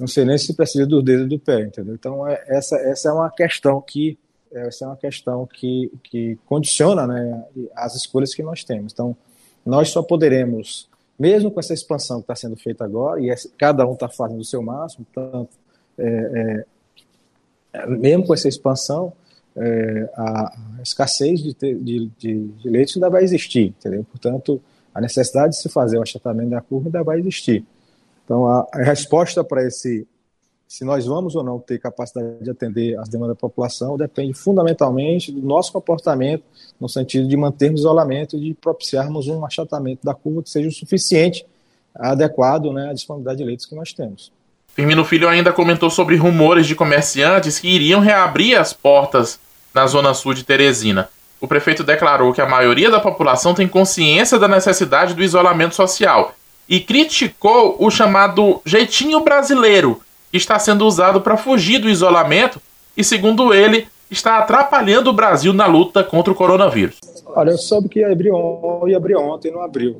[0.00, 1.94] não sei nem se precisa dos dedos do pé, entendeu?
[1.94, 4.18] Então é, essa, essa é uma questão que
[4.52, 7.44] essa é uma questão que, que condiciona né,
[7.76, 8.92] as escolhas que nós temos.
[8.92, 9.16] Então
[9.64, 10.88] nós só poderemos,
[11.18, 14.44] mesmo com essa expansão que está sendo feita agora e cada um está fazendo o
[14.44, 15.50] seu máximo, tanto
[15.96, 16.64] é,
[17.74, 19.12] é, mesmo com essa expansão
[19.56, 24.04] é, a, a, escassez de, de, de, de leitos ainda vai existir, entendeu?
[24.04, 24.60] Portanto
[24.92, 27.64] a necessidade de se fazer o achatamento da curva ainda vai existir.
[28.30, 30.06] Então, a, a resposta para esse,
[30.68, 35.32] se nós vamos ou não ter capacidade de atender as demandas da população, depende fundamentalmente
[35.32, 36.44] do nosso comportamento,
[36.80, 40.72] no sentido de mantermos isolamento e de propiciarmos um achatamento da curva que seja o
[40.72, 41.44] suficiente,
[41.92, 44.30] adequado né, à disponibilidade de leitos que nós temos.
[44.68, 49.40] Firmino Filho ainda comentou sobre rumores de comerciantes que iriam reabrir as portas
[49.74, 51.08] na zona sul de Teresina.
[51.40, 56.36] O prefeito declarou que a maioria da população tem consciência da necessidade do isolamento social
[56.68, 60.00] e criticou o chamado jeitinho brasileiro,
[60.30, 62.60] que está sendo usado para fugir do isolamento
[62.96, 66.98] e, segundo ele, está atrapalhando o Brasil na luta contra o coronavírus.
[67.26, 68.32] Olha, eu soube que ia abrir,
[68.86, 69.96] ia abrir ontem, não abriu.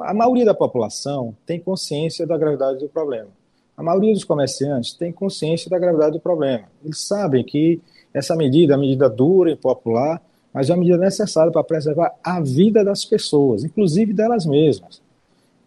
[0.00, 3.28] A maioria da população tem consciência da gravidade do problema.
[3.76, 6.64] A maioria dos comerciantes tem consciência da gravidade do problema.
[6.84, 7.80] Eles sabem que
[8.12, 12.40] essa medida uma medida dura e popular, mas é uma medida necessária para preservar a
[12.40, 15.00] vida das pessoas, inclusive delas mesmas.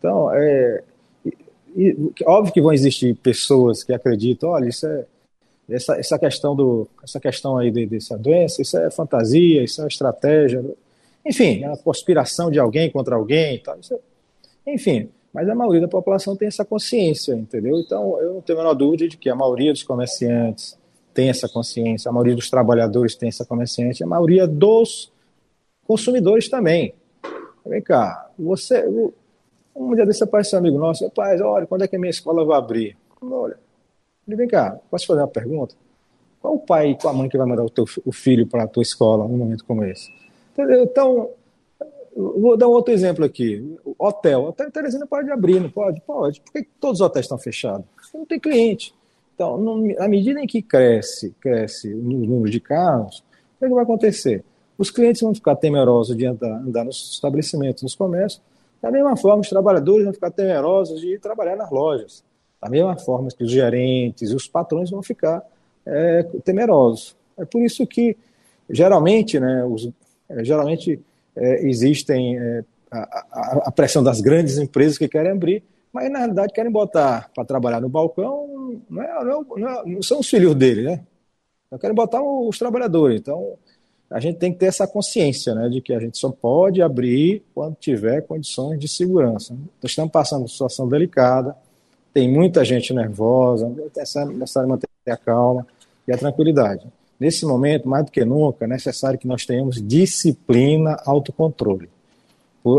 [0.03, 0.83] Então, é,
[1.73, 1.95] e,
[2.25, 5.05] óbvio que vão existir pessoas que acreditam, olha, isso é
[5.69, 9.87] essa, essa questão do essa questão aí de, dessa doença, isso é fantasia, isso é
[9.87, 10.61] estratégia,
[11.25, 13.77] enfim, é uma conspiração de alguém contra alguém, tal,
[14.65, 15.09] é, enfim.
[15.33, 17.79] Mas a maioria da população tem essa consciência, entendeu?
[17.79, 20.77] Então, eu não tenho a menor dúvida de que a maioria dos comerciantes
[21.13, 25.13] tem essa consciência, a maioria dos trabalhadores tem essa consciência, a maioria dos
[25.87, 26.93] consumidores também.
[27.65, 28.85] Vem cá, você,
[29.75, 32.45] um dia desse apareceu um amigo nosso, rapaz, olha, quando é que a minha escola
[32.45, 32.97] vai abrir?
[33.21, 33.57] Olha,
[34.27, 35.75] ele vem cá, posso fazer uma pergunta?
[36.41, 38.63] Qual o pai e qual a mãe que vai mandar o, teu, o filho para
[38.63, 40.11] a tua escola num momento como esse?
[40.51, 40.83] Entendeu?
[40.83, 41.29] Então,
[42.15, 43.77] vou dar um outro exemplo aqui.
[43.97, 44.43] Hotel.
[44.43, 46.01] Hotel Teresina pode abrir, não pode?
[46.01, 46.41] Pode.
[46.41, 47.85] Por que todos os hotéis estão fechados?
[48.13, 48.93] Não tem cliente.
[49.33, 49.55] Então,
[49.97, 53.23] à medida em que cresce, cresce o número de carros,
[53.59, 54.43] o é que vai acontecer?
[54.77, 58.41] Os clientes vão ficar temerosos de andar, andar nos estabelecimentos, nos comércios.
[58.83, 62.21] Da mesma forma, os trabalhadores vão ficar temerosos de ir trabalhar nas lojas.
[62.61, 65.41] Da mesma forma que os gerentes e os patrões vão ficar
[65.85, 67.15] é, temerosos.
[67.37, 68.17] É por isso que,
[68.69, 69.89] geralmente, né, os,
[70.27, 70.99] é, geralmente
[71.33, 75.63] é, existem é, a, a, pressão das grandes empresas que querem abrir,
[75.93, 80.19] mas na realidade querem botar para trabalhar no balcão, não, é, não, não, não, são
[80.19, 80.99] os filhos dele, né?
[81.71, 83.21] Não querem botar os trabalhadores.
[83.21, 83.53] Então,
[84.09, 87.43] a gente tem que ter essa consciência né, de que a gente só pode abrir
[87.53, 89.53] quando tiver condições de segurança.
[89.81, 91.55] Nós estamos passando uma situação delicada,
[92.13, 95.65] tem muita gente nervosa, é necessário manter a calma
[96.07, 96.87] e a tranquilidade.
[97.19, 101.89] Nesse momento, mais do que nunca, é necessário que nós tenhamos disciplina, autocontrole.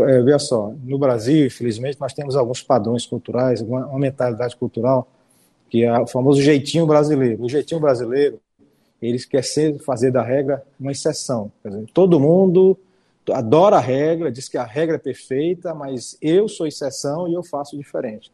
[0.07, 5.07] É, veja só, no Brasil, infelizmente, nós temos alguns padrões culturais, uma, uma mentalidade cultural,
[5.69, 7.43] que é o famoso jeitinho brasileiro.
[7.43, 8.39] O jeitinho brasileiro,
[9.07, 11.51] eles querem fazer da regra uma exceção.
[11.63, 12.77] Dizer, todo mundo
[13.31, 17.43] adora a regra, diz que a regra é perfeita, mas eu sou exceção e eu
[17.43, 18.31] faço diferente.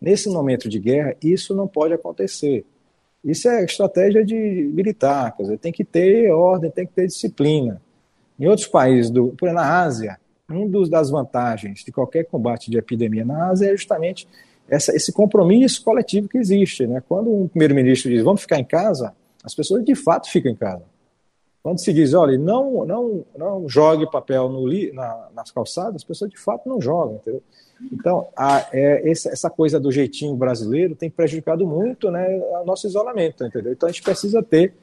[0.00, 2.64] Nesse momento de guerra, isso não pode acontecer.
[3.24, 7.80] Isso é estratégia de militar, quer dizer, tem que ter ordem, tem que ter disciplina.
[8.38, 10.18] Em outros países, do, por exemplo, na Ásia,
[10.48, 14.28] uma das vantagens de qualquer combate de epidemia na Ásia é justamente
[14.68, 16.86] essa, esse compromisso coletivo que existe.
[16.86, 17.02] Né?
[17.08, 19.14] Quando um primeiro-ministro diz vamos ficar em casa,
[19.44, 20.82] as pessoas de fato ficam em casa.
[21.62, 26.30] Quando se diz, olha, não, não, não jogue papel no, na, nas calçadas, as pessoas
[26.30, 27.16] de fato não jogam.
[27.16, 27.42] Entendeu?
[27.92, 32.26] Então, a, é, essa coisa do jeitinho brasileiro tem prejudicado muito né,
[32.62, 33.72] o nosso isolamento, entendeu?
[33.72, 34.74] Então, a gente precisa ter,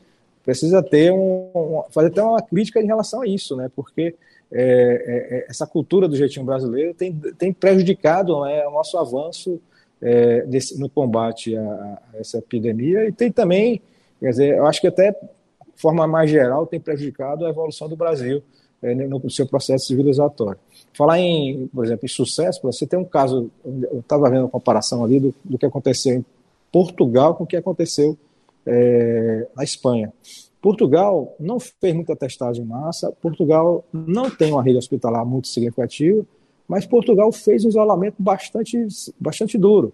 [0.44, 3.70] precisa ter um, um fazer até uma crítica em relação a isso, né?
[3.76, 4.16] Porque
[4.52, 9.62] é, é, é, essa cultura do jeitinho brasileiro tem, tem prejudicado né, o nosso avanço
[10.02, 13.82] é, desse, no combate a, a, essa epidemia e tem também,
[14.22, 17.98] quer dizer, eu acho que até de forma mais geral tem prejudicado a evolução do
[17.98, 18.42] Brasil
[18.82, 20.60] é, no seu processo civilizatório.
[20.94, 25.04] Falar em, por exemplo, em sucesso, você tem um caso, eu estava vendo uma comparação
[25.04, 26.26] ali do, do que aconteceu em
[26.72, 28.18] Portugal com o que aconteceu
[28.66, 30.14] é, na Espanha.
[30.62, 36.24] Portugal não fez muita testagem em massa, Portugal não tem uma rede hospitalar muito significativa,
[36.68, 38.88] mas Portugal fez um isolamento bastante,
[39.20, 39.92] bastante duro.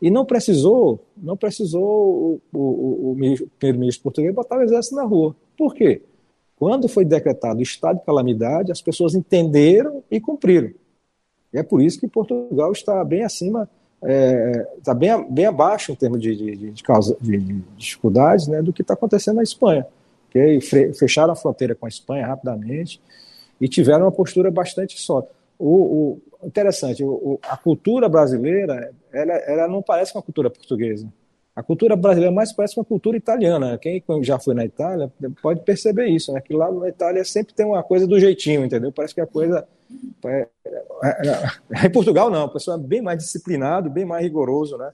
[0.00, 3.16] E não precisou, não precisou o, o, o, o
[3.58, 5.36] primeiro-ministro português botar o exército na rua.
[5.56, 6.02] Por quê?
[6.56, 10.70] Quando foi decretado o estado de calamidade, as pessoas entenderam e cumpriram.
[11.52, 13.68] E é por isso que Portugal está bem acima,
[14.02, 18.62] é, está bem, bem abaixo em termos de, de, de, causa, de, de dificuldades né,
[18.62, 19.86] do que está acontecendo na Espanha.
[20.30, 20.60] Que
[20.98, 23.00] fecharam a fronteira com a Espanha rapidamente
[23.60, 25.32] e tiveram uma postura bastante sólida.
[25.58, 31.06] O, o, interessante, o, a cultura brasileira ela, ela não parece com a cultura portuguesa.
[31.54, 33.76] A cultura brasileira mais parece uma cultura italiana.
[33.76, 35.12] Quem já foi na Itália
[35.42, 36.40] pode perceber isso, né?
[36.40, 38.92] Que lá na Itália sempre tem uma coisa do jeitinho, entendeu?
[38.92, 39.66] Parece que a coisa.
[40.24, 40.84] É, é,
[41.74, 42.46] é, em Portugal, não.
[42.46, 44.92] O pessoal é bem mais disciplinado, bem mais rigoroso, né?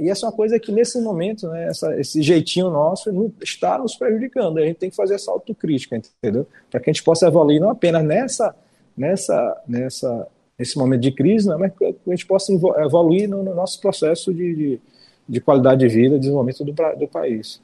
[0.00, 3.10] E essa é uma coisa que, nesse momento, né, essa, esse jeitinho nosso
[3.42, 4.58] está nos prejudicando.
[4.58, 6.46] A gente tem que fazer essa autocrítica, entendeu?
[6.70, 8.54] Para que a gente possa evoluir não apenas nessa,
[8.96, 10.28] nessa, nessa,
[10.58, 14.32] nesse momento de crise, né, mas que a gente possa evoluir no, no nosso processo
[14.32, 14.80] de, de
[15.28, 17.60] de qualidade de vida e desenvolvimento do, do país.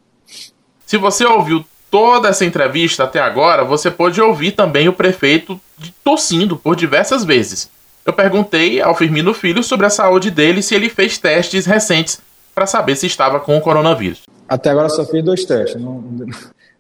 [0.84, 5.60] Se você ouviu toda essa entrevista até agora, você pode ouvir também o prefeito
[6.02, 7.70] tossindo por diversas vezes.
[8.04, 12.20] Eu perguntei ao Firmino Filho sobre a saúde dele se ele fez testes recentes
[12.54, 14.22] para saber se estava com o coronavírus.
[14.48, 15.80] Até agora só fiz dois testes.
[15.80, 16.04] Não,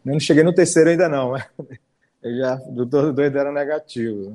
[0.04, 1.36] não cheguei no terceiro ainda não.
[2.22, 4.32] Eu já, dois eram negativos.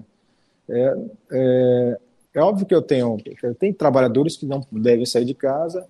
[0.70, 0.97] É,
[1.32, 1.97] é,
[2.36, 5.88] é, óbvio que eu tenho, eu tenho trabalhadores que não devem sair de casa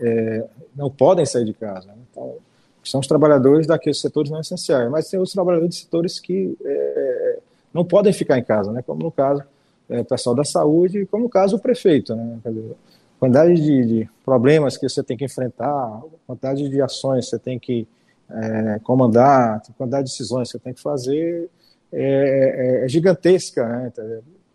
[0.00, 1.88] é, não podem sair de casa.
[1.88, 1.94] Né?
[2.10, 2.36] Então,
[2.84, 7.38] são os trabalhadores daqueles setores não essenciais, mas tem os trabalhadores de setores que é,
[7.72, 8.82] não podem ficar em casa, né?
[8.82, 9.42] como no caso
[9.88, 12.14] é, o pessoal da saúde, como no caso o prefeito.
[12.14, 12.38] Né?
[12.44, 12.76] Dizer,
[13.18, 17.58] quantidade de, de, problemas que você tem que enfrentar, quantidade de ações que você tem
[17.58, 17.86] que
[18.30, 21.48] é, comandar, quantidade de decisões que você tem que fazer
[21.92, 23.66] é, é, é gigantesca.
[23.66, 23.92] Né?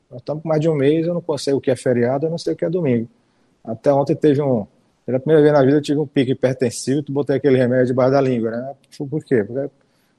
[0.09, 2.29] Nós estamos com mais de um mês, eu não consigo o que é feriado, eu
[2.29, 3.07] não sei o que é domingo.
[3.63, 4.65] Até ontem teve um,
[5.05, 8.11] pela primeira vez na vida eu tive um pico hipertensivo, tu botei aquele remédio debaixo
[8.11, 8.75] da língua, né?
[8.97, 9.43] Por quê?
[9.43, 9.69] Porque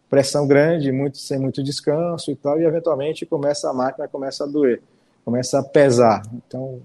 [0.08, 4.46] pressão grande, muito, sem muito descanso e tal, e eventualmente começa a máquina começa a
[4.46, 4.80] doer,
[5.24, 6.22] começa a pesar.
[6.32, 6.80] Então,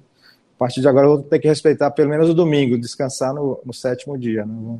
[0.55, 3.59] a partir de agora eu vou ter que respeitar pelo menos o domingo, descansar no,
[3.65, 4.45] no sétimo dia.
[4.45, 4.79] Né?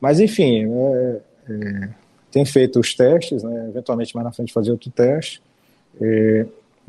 [0.00, 1.88] Mas, enfim, é, é,
[2.32, 5.42] tem feito os testes, né, eventualmente mais na frente fazer outro teste.
[6.00, 6.46] É,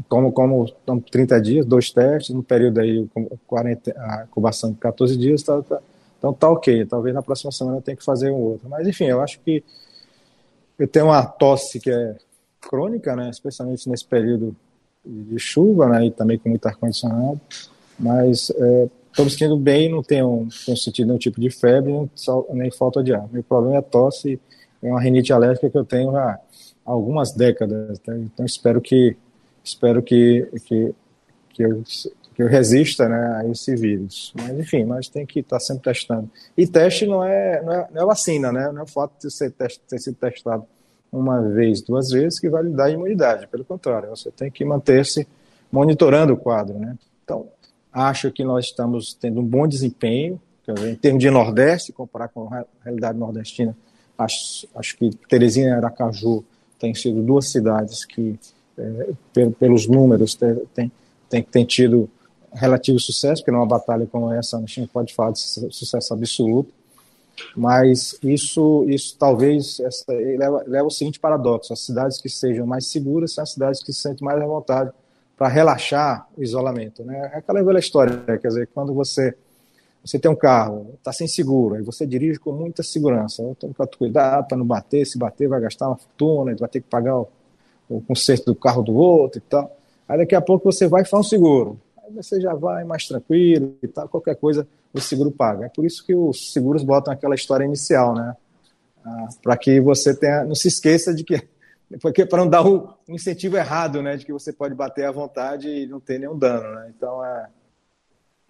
[0.08, 3.08] como, como estão 30 dias, dois testes, no período aí,
[3.46, 5.80] 40, a incubação de 14 dias, tá, tá,
[6.18, 6.86] então tá ok.
[6.86, 8.70] Talvez na próxima semana eu tenha que fazer um outro.
[8.70, 9.64] Mas, enfim, eu acho que
[10.80, 12.16] eu tenho uma tosse que é
[12.62, 14.56] crônica, né, especialmente nesse período
[15.06, 17.40] de chuva, né, e também com muito ar-condicionado,
[18.00, 22.10] mas é, estou me sentindo bem, não tenho, tenho sentido nenhum tipo de febre, nem,
[22.54, 23.28] nem falta de ar.
[23.32, 24.40] Meu problema é tosse,
[24.84, 26.38] é uma rinite alérgica que eu tenho há
[26.86, 28.16] algumas décadas, tá?
[28.18, 29.16] então espero que
[29.64, 30.94] espero que, que,
[31.50, 31.84] que, eu,
[32.36, 34.34] que eu resista né, a esse vírus.
[34.36, 36.30] Mas, enfim, mas tem que estar tá sempre testando.
[36.58, 38.72] E teste não é, não é, não é vacina, né?
[38.72, 40.66] Não é o fato de ser test, ter sido testado
[41.12, 43.48] uma vez, duas vezes, que vai lhe dar imunidade.
[43.48, 45.28] Pelo contrário, você tem que manter-se
[45.72, 46.78] monitorando o quadro.
[46.78, 46.98] Né?
[47.24, 47.48] Então,
[47.92, 52.66] acho que nós estamos tendo um bom desempenho, em termos de Nordeste, comparar com a
[52.84, 53.76] realidade nordestina,
[54.18, 56.44] acho, acho que Teresina e Aracaju
[56.80, 58.40] têm sido duas cidades que,
[58.78, 59.10] é,
[59.60, 60.92] pelos números, têm
[61.34, 62.08] tem, tem tido
[62.54, 66.72] relativo sucesso, porque numa batalha como essa a gente não pode falar de sucesso absoluto,
[67.56, 72.86] mas isso, isso talvez essa, leva, leva o seguinte paradoxo: as cidades que sejam mais
[72.86, 74.92] seguras são as cidades que se sentem mais à vontade
[75.36, 77.04] para relaxar o isolamento.
[77.04, 77.32] Né?
[77.34, 79.36] É aquela velha história, quer dizer, quando você
[80.04, 83.98] você tem um carro, está sem seguro, aí você dirige com muita segurança, tem que
[83.98, 87.28] cuidar para não bater, se bater vai gastar uma fortuna, vai ter que pagar o,
[87.90, 89.76] o conserto do carro do outro e tal.
[90.08, 93.08] Aí daqui a pouco você vai e faz um seguro, aí você já vai mais
[93.08, 95.66] tranquilo e tal, qualquer coisa o seguro paga.
[95.66, 98.36] É por isso que os seguros botam aquela história inicial, né?
[99.06, 101.42] Ah, para que você tenha, não se esqueça de que
[102.02, 105.12] porque para não dar o um incentivo errado, né, de que você pode bater à
[105.12, 106.92] vontade e não ter nenhum dano, né?
[106.96, 107.48] Então é,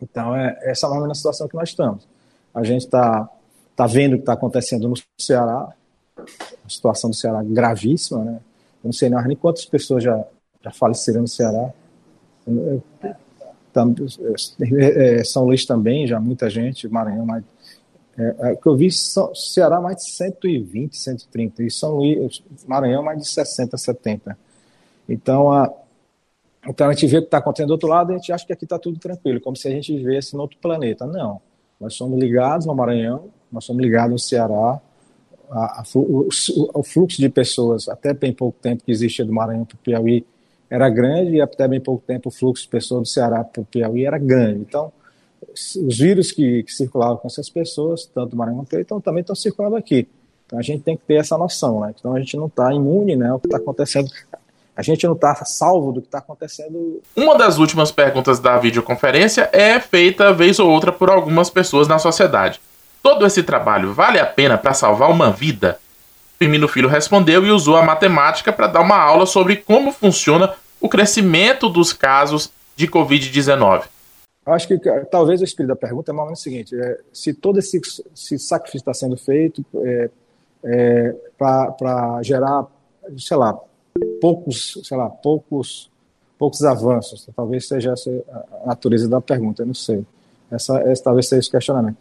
[0.04, 2.08] então é essa é a situação que nós estamos.
[2.54, 3.28] A gente está
[3.76, 5.74] tá vendo o que está acontecendo no Ceará,
[6.18, 8.39] a situação do Ceará gravíssima, né?
[8.84, 10.24] Eu não sei nem quantas pessoas já
[10.64, 11.72] já faleceram no Ceará.
[12.47, 12.80] É,
[15.20, 17.43] é, São Luís também, já muita gente, Maranhão, mais,
[18.18, 23.04] é, é, que eu vi São, Ceará mais de 120, 130, e São Luís, Maranhão
[23.04, 24.38] mais de 60, 70.
[25.10, 25.72] Então a,
[26.68, 28.45] então a gente vê o que está acontecendo do outro lado e a gente acha
[28.45, 31.05] que aqui está tudo tranquilo, como se a gente vivesse em outro planeta.
[31.05, 31.41] Não.
[31.80, 34.82] Nós somos ligados ao Maranhão, nós somos ligados ao Ceará,
[35.49, 36.30] a, a, o,
[36.74, 40.26] o, fluxo de pessoas, até bem pouco tempo que existia do Maranhão para o Piauí,
[40.70, 43.66] era grande e até bem pouco tempo o fluxo de pessoas do Ceará para o
[43.66, 44.61] Piauí era grande.
[44.61, 44.91] Então,
[45.51, 49.36] os vírus que, que, circulavam com essas pessoas, tanto do Maranhão quanto então, também estão
[49.36, 50.07] circulando aqui.
[50.45, 51.93] Então, a gente tem que ter essa noção, né?
[51.97, 54.09] Então, a gente não está imune, né, ao que está acontecendo.
[54.76, 57.02] A gente não está salvo do que está acontecendo.
[57.16, 62.00] Uma das últimas perguntas da videoconferência é feita vez ou outra por algumas pessoas na
[62.00, 62.60] sociedade.
[63.02, 65.78] Todo esse trabalho vale a pena para salvar uma vida?
[66.40, 70.90] Firmino Filho respondeu e usou a matemática para dar uma aula sobre como funciona o
[70.90, 73.84] crescimento dos casos de Covid-19?
[74.46, 74.78] Acho que
[75.10, 77.80] talvez o espírito da pergunta é mais ou menos o seguinte: é, se todo esse,
[78.14, 80.10] esse, sacrifício está sendo feito é,
[80.66, 82.66] é, para gerar,
[83.18, 83.58] sei lá,
[84.22, 85.89] poucos, sei lá, poucos,
[86.38, 88.10] poucos avanços, talvez seja essa
[88.64, 90.06] a natureza da pergunta, eu não sei.
[90.52, 91.98] Essa, essa talvez seja esse questionamento.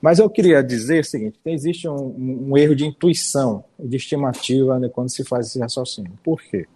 [0.00, 4.88] Mas eu queria dizer o seguinte: existe um, um erro de intuição, de estimativa né,
[4.88, 6.12] quando se faz esse raciocínio.
[6.22, 6.66] Por quê?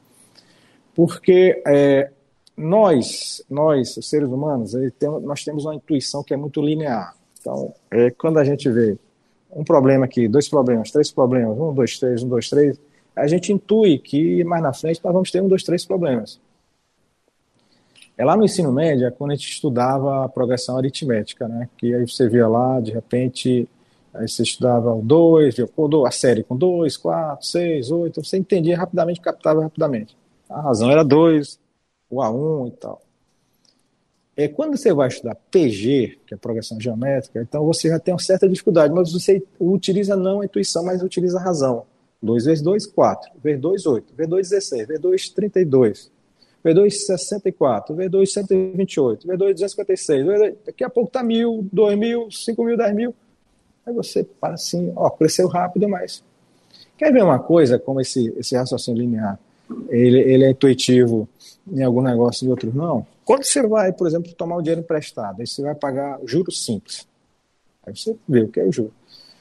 [0.95, 2.11] Porque é,
[2.57, 7.15] nós, nós, seres humanos, tem, nós temos uma intuição que é muito linear.
[7.41, 8.99] Então, é, quando a gente vê
[9.51, 12.79] um problema aqui, dois problemas, três problemas, um, dois, três, um, dois, três,
[13.21, 16.41] a gente intui que mais na frente nós vamos ter um, dois, três problemas.
[18.17, 21.69] É lá no ensino médio, é quando a gente estudava a progressão aritmética, né?
[21.77, 23.69] Que aí você via lá, de repente,
[24.13, 25.57] aí você estudava o 2,
[26.07, 30.17] a série com 2, 4, 6, 8, você entendia rapidamente, captava rapidamente.
[30.49, 31.59] A razão era 2,
[32.11, 33.03] o A1 e tal.
[34.37, 38.21] É, quando você vai estudar PG, que é progressão geométrica, então você já tem uma
[38.21, 41.85] certa dificuldade, mas você utiliza não a intuição, mas utiliza a razão.
[42.23, 43.33] 2 vezes 2, 4.
[43.43, 44.15] Vezes 2, 8.
[44.15, 44.89] Vezes 2, 16.
[44.89, 46.11] Vezes 2, 32.
[46.63, 47.95] Vezes 2, 64.
[47.95, 49.27] Vezes 2, 128.
[49.27, 50.27] Vezes 2, 256.
[50.27, 53.15] Vezes Daqui a pouco está mil, dois mil, cinco mil, dez mil.
[53.87, 56.23] Aí você para assim, ó, cresceu rápido, mas...
[56.99, 59.39] Quer ver uma coisa como esse, esse raciocínio linear?
[59.89, 61.29] ele, ele é intuitivo
[61.71, 63.07] em algum negócio e outros não.
[63.25, 67.07] Quando você vai, por exemplo, tomar o dinheiro emprestado, aí você vai pagar juros simples.
[67.87, 68.93] Aí você vê o que é o juro.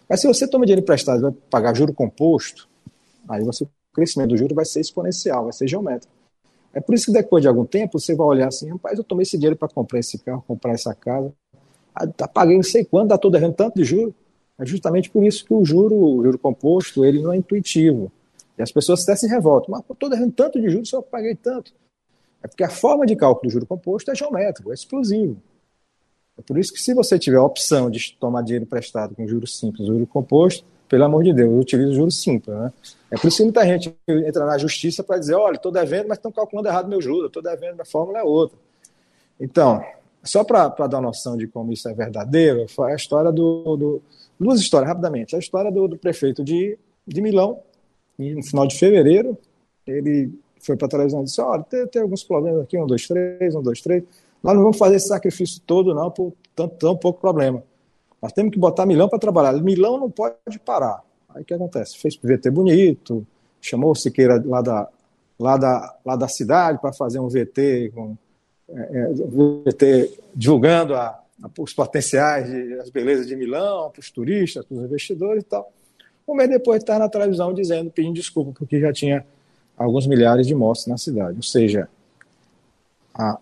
[0.08, 2.69] Mas se você toma dinheiro emprestado e vai pagar juro composto,
[3.30, 6.14] aí você, o crescimento do juro vai ser exponencial, vai ser geométrico.
[6.74, 9.24] É por isso que depois de algum tempo você vai olhar assim, rapaz, eu tomei
[9.24, 11.34] esse dinheiro para comprar esse carro, comprar essa casa,
[11.96, 14.14] ah, tá pagando não sei quanto, todo errando tanto de juro.
[14.58, 18.12] É justamente por isso que o juro, o juro composto, ele não é intuitivo.
[18.58, 19.72] E as pessoas até se revoltam.
[19.72, 21.74] Mas estou devendo tanto de juros, só paguei tanto.
[22.44, 25.42] É porque a forma de cálculo do juro composto é geométrico, é explosivo.
[26.38, 29.58] É por isso que se você tiver a opção de tomar dinheiro emprestado com juros
[29.58, 32.56] simples, juro composto, pelo amor de Deus, utilize juros simples.
[32.56, 32.74] Né?
[33.12, 36.18] É por isso que muita gente entra na justiça para dizer, olha, estou devendo, mas
[36.18, 38.58] estão calculando errado meu juros, estou devendo, a fórmula é outra.
[39.40, 39.82] Então,
[40.24, 44.02] só para dar noção de como isso é verdadeiro, foi a história do, do
[44.40, 45.36] duas histórias, rapidamente.
[45.36, 46.78] A história do, do prefeito de,
[47.08, 47.60] de Milão,
[48.18, 49.38] no final de fevereiro,
[49.88, 53.08] ele foi para a televisão e disse: Olha, tem, tem, alguns problemas aqui, um, dois,
[53.08, 54.04] três, um, dois, três.
[54.44, 57.64] Nós não vamos fazer esse sacrifício todo, não, por tão, tão pouco problema.
[58.22, 59.54] Nós temos que botar Milão para trabalhar.
[59.54, 61.04] Milão não pode parar.
[61.30, 61.98] Aí o que acontece?
[61.98, 63.26] Fez VT bonito,
[63.62, 64.90] chamou o Siqueira lá da,
[65.40, 68.18] lá da, lá da cidade para fazer um VT, com,
[68.70, 74.12] é, é VT divulgando a, a, os potenciais, de, as belezas de Milão para os
[74.12, 75.72] turistas, para os investidores e tal.
[76.28, 79.26] Um mês depois está na televisão dizendo, pedindo desculpa, porque já tinha
[79.78, 81.38] alguns milhares de mortes na cidade.
[81.38, 81.90] Ou seja,
[83.14, 83.40] a,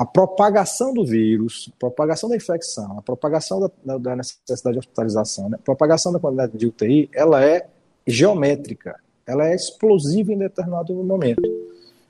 [0.00, 5.50] a propagação do vírus, a propagação da infecção, a propagação da, da necessidade de hospitalização,
[5.50, 7.66] né, a propagação da qualidade de UTI, ela é
[8.06, 11.42] geométrica, ela é explosiva em determinado momento.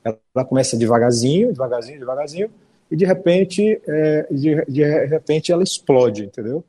[0.04, 2.50] Ela começa devagarzinho, devagarzinho, devagarzinho,
[2.88, 6.62] e de repente, é, de, de repente ela explode, entendeu?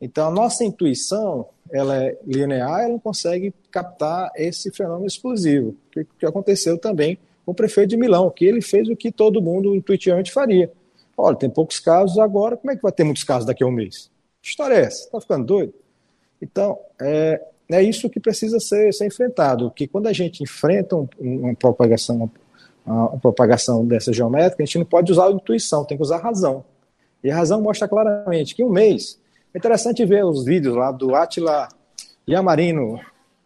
[0.00, 6.06] Então, a nossa intuição, ela é linear, ela não consegue captar esse fenômeno explosivo, que,
[6.18, 10.32] que aconteceu também o prefeito de Milão, que ele fez o que todo mundo intuitivamente
[10.32, 10.70] faria.
[11.16, 13.72] Olha, tem poucos casos agora, como é que vai ter muitos casos daqui a um
[13.72, 14.10] mês?
[14.40, 15.04] Que história é essa?
[15.04, 15.74] Está ficando doido?
[16.40, 17.40] Então, é,
[17.70, 22.30] é isso que precisa ser, ser enfrentado, que quando a gente enfrenta um, uma propagação
[22.84, 26.16] uma, uma propagação dessa geométrica, a gente não pode usar a intuição, tem que usar
[26.16, 26.64] a razão.
[27.22, 29.20] E a razão mostra claramente que um mês
[29.54, 31.68] é interessante ver os vídeos lá do Atila
[32.28, 32.98] Yamarino,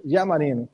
[0.05, 0.69] Yamarino,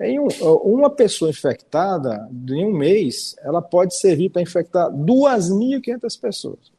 [0.00, 0.28] em um,
[0.64, 6.72] uma pessoa infectada, em um mês, ela pode servir para infectar 2.500 pessoas.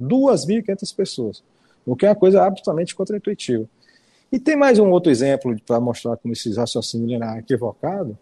[0.00, 1.42] 2.500 pessoas.
[1.84, 3.68] O que é uma coisa absolutamente contraintuitiva.
[4.30, 8.16] E tem mais um outro exemplo para mostrar como esse raciocínio é equivocado.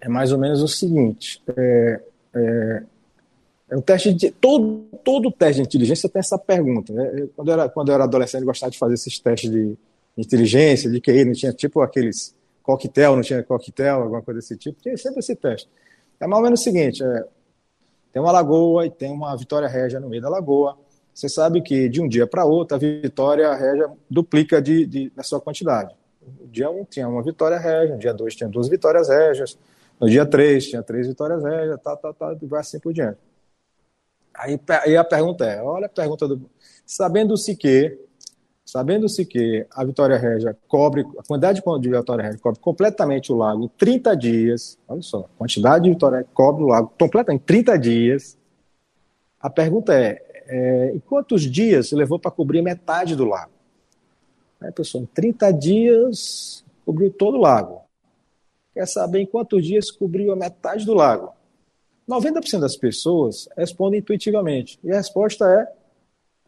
[0.00, 2.00] É mais ou menos o seguinte: é,
[2.34, 2.82] é,
[3.70, 6.92] é um teste de todo todo teste de inteligência tem essa pergunta.
[6.92, 7.28] Né?
[7.34, 9.76] Quando eu era quando eu era adolescente, eu gostava de fazer esses testes de
[10.16, 14.80] inteligência, de QI, não tinha tipo aqueles coquetel, não tinha coquetel, alguma coisa desse tipo.
[14.80, 15.68] Tinha sempre esse teste.
[16.20, 17.24] É mais ou menos o seguinte: é,
[18.12, 20.76] tem uma lagoa e tem uma Vitória Régia no meio da lagoa.
[21.14, 25.22] Você sabe que de um dia para outro a Vitória Régia duplica de, de, na
[25.22, 25.94] sua quantidade.
[26.40, 29.58] No dia 1 um, tinha uma Vitória Régia, no dia 2 tinha duas Vitórias Régias,
[30.00, 33.18] no dia 3 tinha três Vitórias Régias, tá, tá, tá, e vai assim por diante.
[34.34, 36.50] Aí, aí a pergunta é, olha a pergunta do...
[36.86, 37.98] Sabendo-se que,
[38.72, 43.64] sabendo-se que a Vitória Régia cobre, a quantidade de Vitória Régia cobre completamente o lago
[43.64, 47.44] em 30 dias, olha só, a quantidade de Vitória Régia cobre o lago completamente em
[47.44, 48.38] 30 dias,
[49.38, 53.52] a pergunta é, é em quantos dias levou para cobrir metade do lago?
[54.58, 57.82] Aí, pessoal, em 30 dias cobriu todo o lago.
[58.72, 61.34] Quer saber em quantos dias cobriu a metade do lago?
[62.08, 64.80] 90% das pessoas respondem intuitivamente.
[64.82, 65.70] E a resposta é: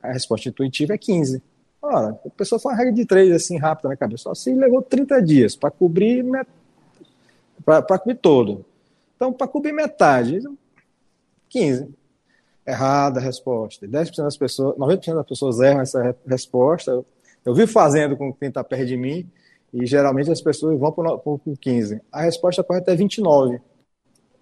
[0.02, 1.42] a resposta intuitiva é 15.
[1.86, 4.34] Ora, a pessoa faz uma regra de 3 assim rápida na cabeça.
[4.34, 6.24] Se levou 30 dias para cobrir
[7.62, 8.64] para cobrir todo.
[9.14, 10.40] Então, para cobrir metade,
[11.50, 11.88] 15.
[12.66, 13.86] Errada a resposta.
[13.86, 17.04] 10% das pessoas, 90% das pessoas erram essa resposta.
[17.44, 19.28] Eu, vi fazendo com quem está perto de mim,
[19.72, 22.00] e geralmente as pessoas vão para o 15.
[22.10, 23.60] A resposta correta é 29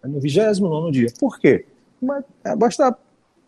[0.04, 1.08] no 29 dia.
[1.18, 1.66] Por quê?
[2.00, 2.96] Mas, é, basta,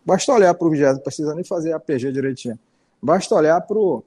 [0.05, 2.59] basta olhar para o 20, não precisa nem fazer a PG direitinho.
[3.05, 4.03] Basta olhar para o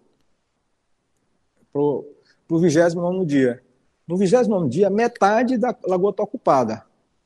[2.50, 3.62] 29 dia.
[4.08, 6.82] No 29 dia, metade da lagoa está ocupada.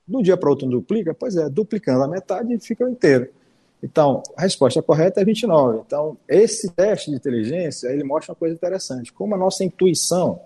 [0.07, 1.15] Do dia para outro não duplica?
[1.15, 3.31] Pois é, duplicando a metade fica inteiro.
[3.83, 5.81] Então, a resposta correta é 29.
[5.87, 9.11] Então, esse teste de inteligência, ele mostra uma coisa interessante.
[9.11, 10.43] Como a nossa intuição,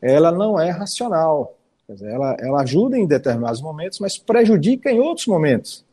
[0.00, 1.58] ela não é racional.
[1.88, 5.84] Dizer, ela, ela ajuda em determinados momentos, mas prejudica em outros momentos.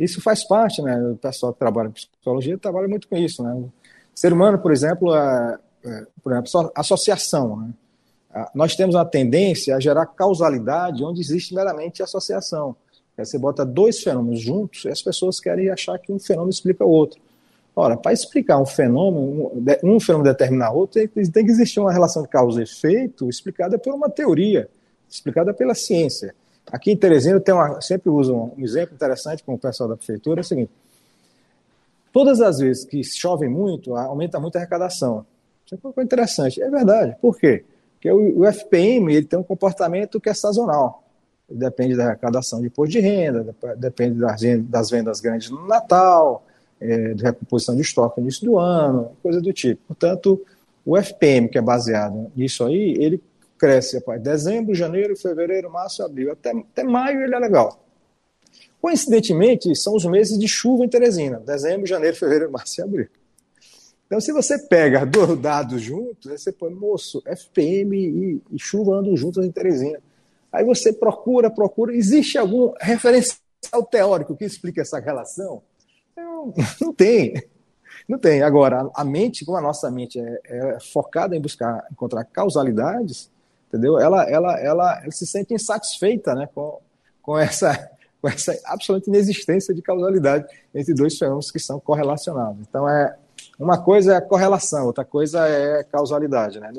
[0.00, 0.98] Isso faz parte, né?
[0.98, 3.52] O pessoal que trabalha em psicologia trabalha muito com isso, né?
[3.52, 3.70] O
[4.14, 7.74] ser humano, por exemplo, é, é, por exemplo, associação, né?
[8.54, 12.76] Nós temos a tendência a gerar causalidade onde existe meramente associação.
[13.18, 16.88] Você bota dois fenômenos juntos e as pessoas querem achar que um fenômeno explica o
[16.88, 17.20] outro.
[17.74, 19.50] Ora, para explicar um fenômeno,
[19.82, 23.28] um, um fenômeno determinar outro, tem, tem que existir uma relação de causa e efeito
[23.28, 24.68] explicada por uma teoria
[25.08, 26.34] explicada pela ciência.
[26.72, 30.40] Aqui em Teresina tem uma, sempre uso um exemplo interessante com o pessoal da prefeitura,
[30.40, 30.70] é o seguinte,
[32.12, 35.24] Todas as vezes que chove muito, aumenta muito a arrecadação.
[35.64, 36.60] Isso é uma coisa interessante.
[36.60, 37.16] É verdade.
[37.20, 37.64] Por quê?
[37.94, 41.04] Porque o, o FPM ele tem um comportamento que é sazonal.
[41.48, 46.44] Depende da arrecadação de imposto de renda, depende das, das vendas grandes no Natal,
[46.80, 49.80] é, de recomposição de estoque no início do ano, coisa do tipo.
[49.88, 50.40] Portanto,
[50.84, 53.20] o FPM, que é baseado nisso aí, ele
[53.60, 56.32] cresce rapaz, dezembro, janeiro, fevereiro, março, abril.
[56.32, 57.84] Até, até maio ele é legal.
[58.80, 63.08] Coincidentemente, são os meses de chuva em Teresina: dezembro, janeiro, fevereiro, março e abril.
[64.06, 69.14] Então, se você pega dois dados juntos, você põe, moço, FPM e, e chuva andam
[69.14, 70.00] juntos em Teresina.
[70.50, 75.62] Aí você procura, procura, existe algum referencial teórico que explique essa relação?
[76.16, 77.34] Não, não tem.
[78.08, 78.42] Não tem.
[78.42, 83.30] Agora, a mente, como a nossa mente é, é focada em buscar encontrar causalidades,
[83.70, 83.98] entendeu?
[83.98, 86.78] Ela, ela, ela, ela se sente insatisfeita né, com,
[87.22, 87.90] com essa
[88.20, 92.60] com essa absoluta inexistência de causalidade entre dois fenômenos que são correlacionados.
[92.68, 93.16] Então, é,
[93.58, 96.60] uma coisa é a correlação, outra coisa é causalidade.
[96.60, 96.70] Né?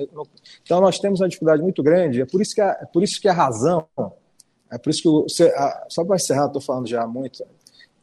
[0.64, 3.20] Então, nós temos uma dificuldade muito grande, é por isso que a, é por isso
[3.20, 3.88] que a razão,
[4.72, 5.34] é por isso que,
[5.90, 7.44] só para encerrar, estou falando já muito,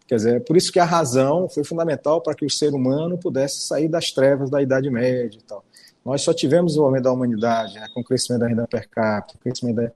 [0.06, 3.16] quer dizer, é por isso que a razão foi fundamental para que o ser humano
[3.18, 5.64] pudesse sair das trevas da Idade Média e tal.
[6.08, 9.38] Nós só tivemos o desenvolvimento da humanidade, né, com o crescimento da renda per capita,
[9.38, 9.92] crescimento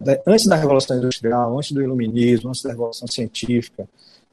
[0.00, 3.88] da, antes da Revolução Industrial, antes do Iluminismo, antes da Revolução Científica,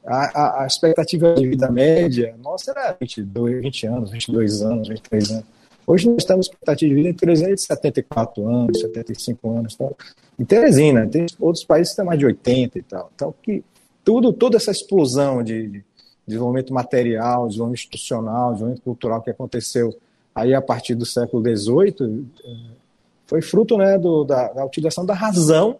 [0.06, 5.30] a, a, a expectativa de vida média nossa era 22, 20 anos, 22 anos, 23
[5.32, 5.44] anos.
[5.84, 9.74] Hoje nós com expectativa de vida em 374 anos, 75 anos.
[9.74, 9.96] Então,
[10.38, 13.10] em Teresina, tem outros países que têm mais de 80 e tal.
[13.12, 13.64] Então, que
[14.04, 15.84] tudo, toda essa explosão de, de
[16.26, 19.94] desenvolvimento material, desenvolvimento institucional, desenvolvimento cultural que aconteceu
[20.34, 22.26] aí a partir do século XVIII,
[23.26, 25.78] foi fruto né, do, da, da, utilização da razão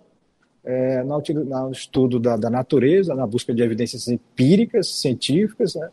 [0.64, 5.90] é, no, no, estudo da, da, natureza, na busca de evidências empíricas, científicas, né,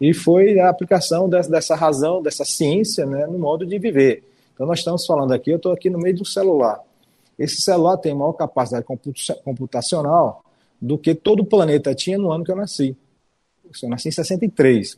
[0.00, 4.24] e foi a aplicação dessa, dessa razão, dessa ciência, né, no modo de viver.
[4.54, 6.80] Então, nós estamos falando aqui, eu estou aqui no meio de um celular.
[7.38, 8.84] Esse celular tem maior capacidade
[9.44, 10.44] computacional
[10.80, 12.96] do que todo o planeta tinha no ano que eu nasci.
[13.82, 14.96] Eu nasci em 63.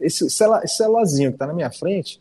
[0.00, 2.20] Esse, celular, esse celularzinho que está na minha frente,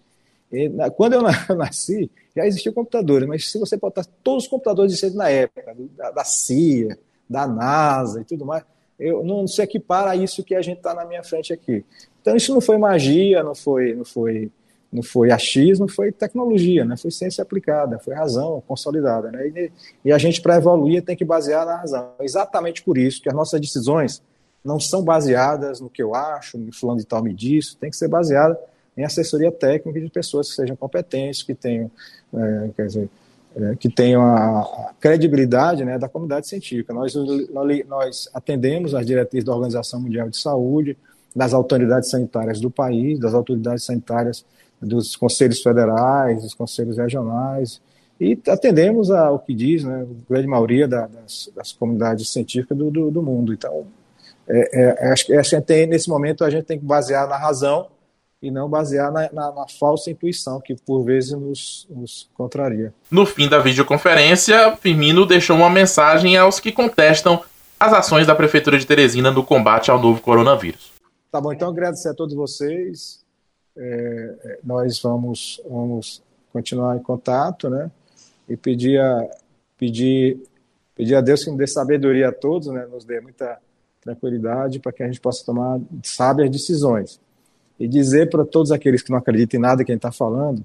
[0.96, 1.14] quando
[1.50, 5.76] eu nasci, já existiam computadores, mas se você botar todos os computadores existentes na época,
[5.98, 6.98] da, da CIA,
[7.30, 8.64] da NASA e tudo mais,
[9.00, 11.84] eu não se equipara a isso que a gente está na minha frente aqui.
[12.22, 14.52] Então isso não foi magia, não foi, não foi,
[14.92, 16.96] não foi achismo, foi tecnologia, né?
[16.96, 19.48] Foi ciência aplicada, foi razão consolidada, né?
[19.48, 19.72] E,
[20.06, 22.12] e a gente para evoluir tem que basear na razão.
[22.22, 24.22] Exatamente por isso que as nossas decisões
[24.64, 27.98] não são baseadas no que eu acho, no fulano de tal me disse, tem que
[27.98, 28.58] ser baseada
[28.98, 31.90] em assessoria técnica de pessoas que sejam competentes, que tenham,
[32.34, 33.10] é, quer dizer,
[33.56, 36.94] é, que tenham a, credibilidade né, da comunidade científica.
[36.94, 37.14] Nós,
[37.88, 40.98] nós atendemos as diretrizes da Organização Mundial de Saúde,
[41.36, 44.46] das autoridades sanitárias do país, das autoridades sanitárias
[44.82, 47.82] dos conselhos federais, dos conselhos regionais,
[48.20, 52.92] e atendemos ao que diz né, a grande maioria da, das, das, comunidades científicas do,
[52.92, 53.54] do, do mundo.
[53.54, 53.86] Então,
[54.48, 57.38] é, é, acho que a gente tem, nesse momento a gente tem que basear na
[57.38, 57.88] razão
[58.44, 62.94] e não basear na, na, na, falsa intuição que por vezes nos, nos contraria.
[63.10, 67.42] No fim da videoconferência, Firmino deixou uma mensagem aos que contestam
[67.80, 70.92] as ações da Prefeitura de Teresina no combate ao novo coronavírus.
[71.32, 73.24] Tá bom, então agradecer a todos vocês.
[73.78, 76.22] É, é nós vamos, vamos
[76.52, 77.90] continuar em contato, né?
[78.50, 79.26] E pedir a,
[79.78, 80.44] pedir,
[80.94, 82.86] pedir a Deus que nos dê sabedoria a todos, né?
[82.92, 83.58] Nos dê muita
[84.02, 87.23] tranquilidade para que a gente possa tomar sábias decisões
[87.84, 90.64] e dizer para todos aqueles que não acreditam em nada que a gente está falando,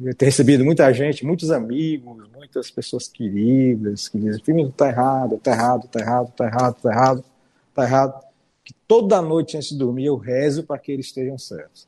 [0.00, 5.34] eu tenho recebido muita gente, muitos amigos, muitas pessoas queridas que dizem, filho, está errado,
[5.34, 7.24] está errado, está errado, está errado, está errado,
[7.68, 8.24] está errado,
[8.64, 11.86] que toda noite antes de dormir eu rezo para que eles estejam certos.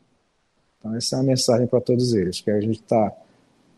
[0.79, 3.11] Então essa é a mensagem para todos eles, que a gente está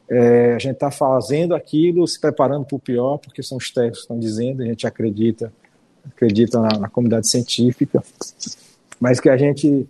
[0.09, 3.99] é, a gente está fazendo aquilo, se preparando para o pior, porque são os técnicos
[3.99, 5.53] que estão dizendo, a gente acredita,
[6.05, 8.03] acredita na, na comunidade científica,
[9.01, 9.89] mas que a gente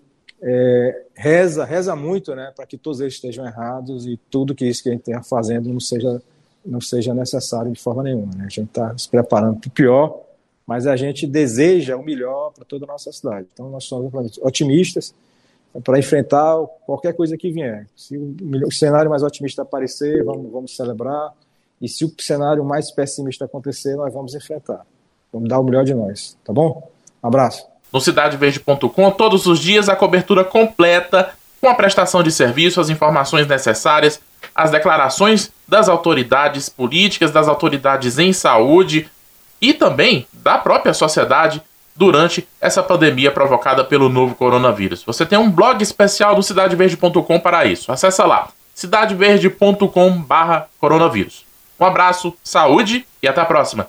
[0.49, 4.81] é, reza, reza muito, né, para que todos eles estejam errados e tudo que isso
[4.81, 6.23] que a gente está fazendo não seja,
[6.65, 8.33] não seja necessário de forma nenhuma.
[8.37, 8.45] Né?
[8.47, 10.21] A gente está se preparando para o pior,
[10.65, 13.49] mas a gente deseja o melhor para toda a nossa cidade.
[13.53, 15.13] Então, nós somos otimistas
[15.83, 16.57] para enfrentar
[16.87, 17.89] qualquer coisa que vier.
[17.97, 21.35] Se o, cenário mais otimista aparecer, vamos, vamos celebrar.
[21.83, 24.87] E se o cenário mais pessimista acontecer, nós vamos enfrentar.
[25.33, 26.89] Vamos dar o melhor de nós, tá bom?
[27.23, 32.81] Um abraço no cidadeverde.com todos os dias a cobertura completa com a prestação de serviço,
[32.81, 34.21] as informações necessárias,
[34.55, 39.09] as declarações das autoridades políticas, das autoridades em saúde
[39.61, 41.63] e também da própria sociedade
[41.95, 45.03] durante essa pandemia provocada pelo novo coronavírus.
[45.05, 47.91] Você tem um blog especial do cidadeverde.com para isso.
[47.91, 51.47] Acesse lá, cidadeverde.com/coronavírus.
[51.81, 53.89] Um abraço, saúde e até a próxima.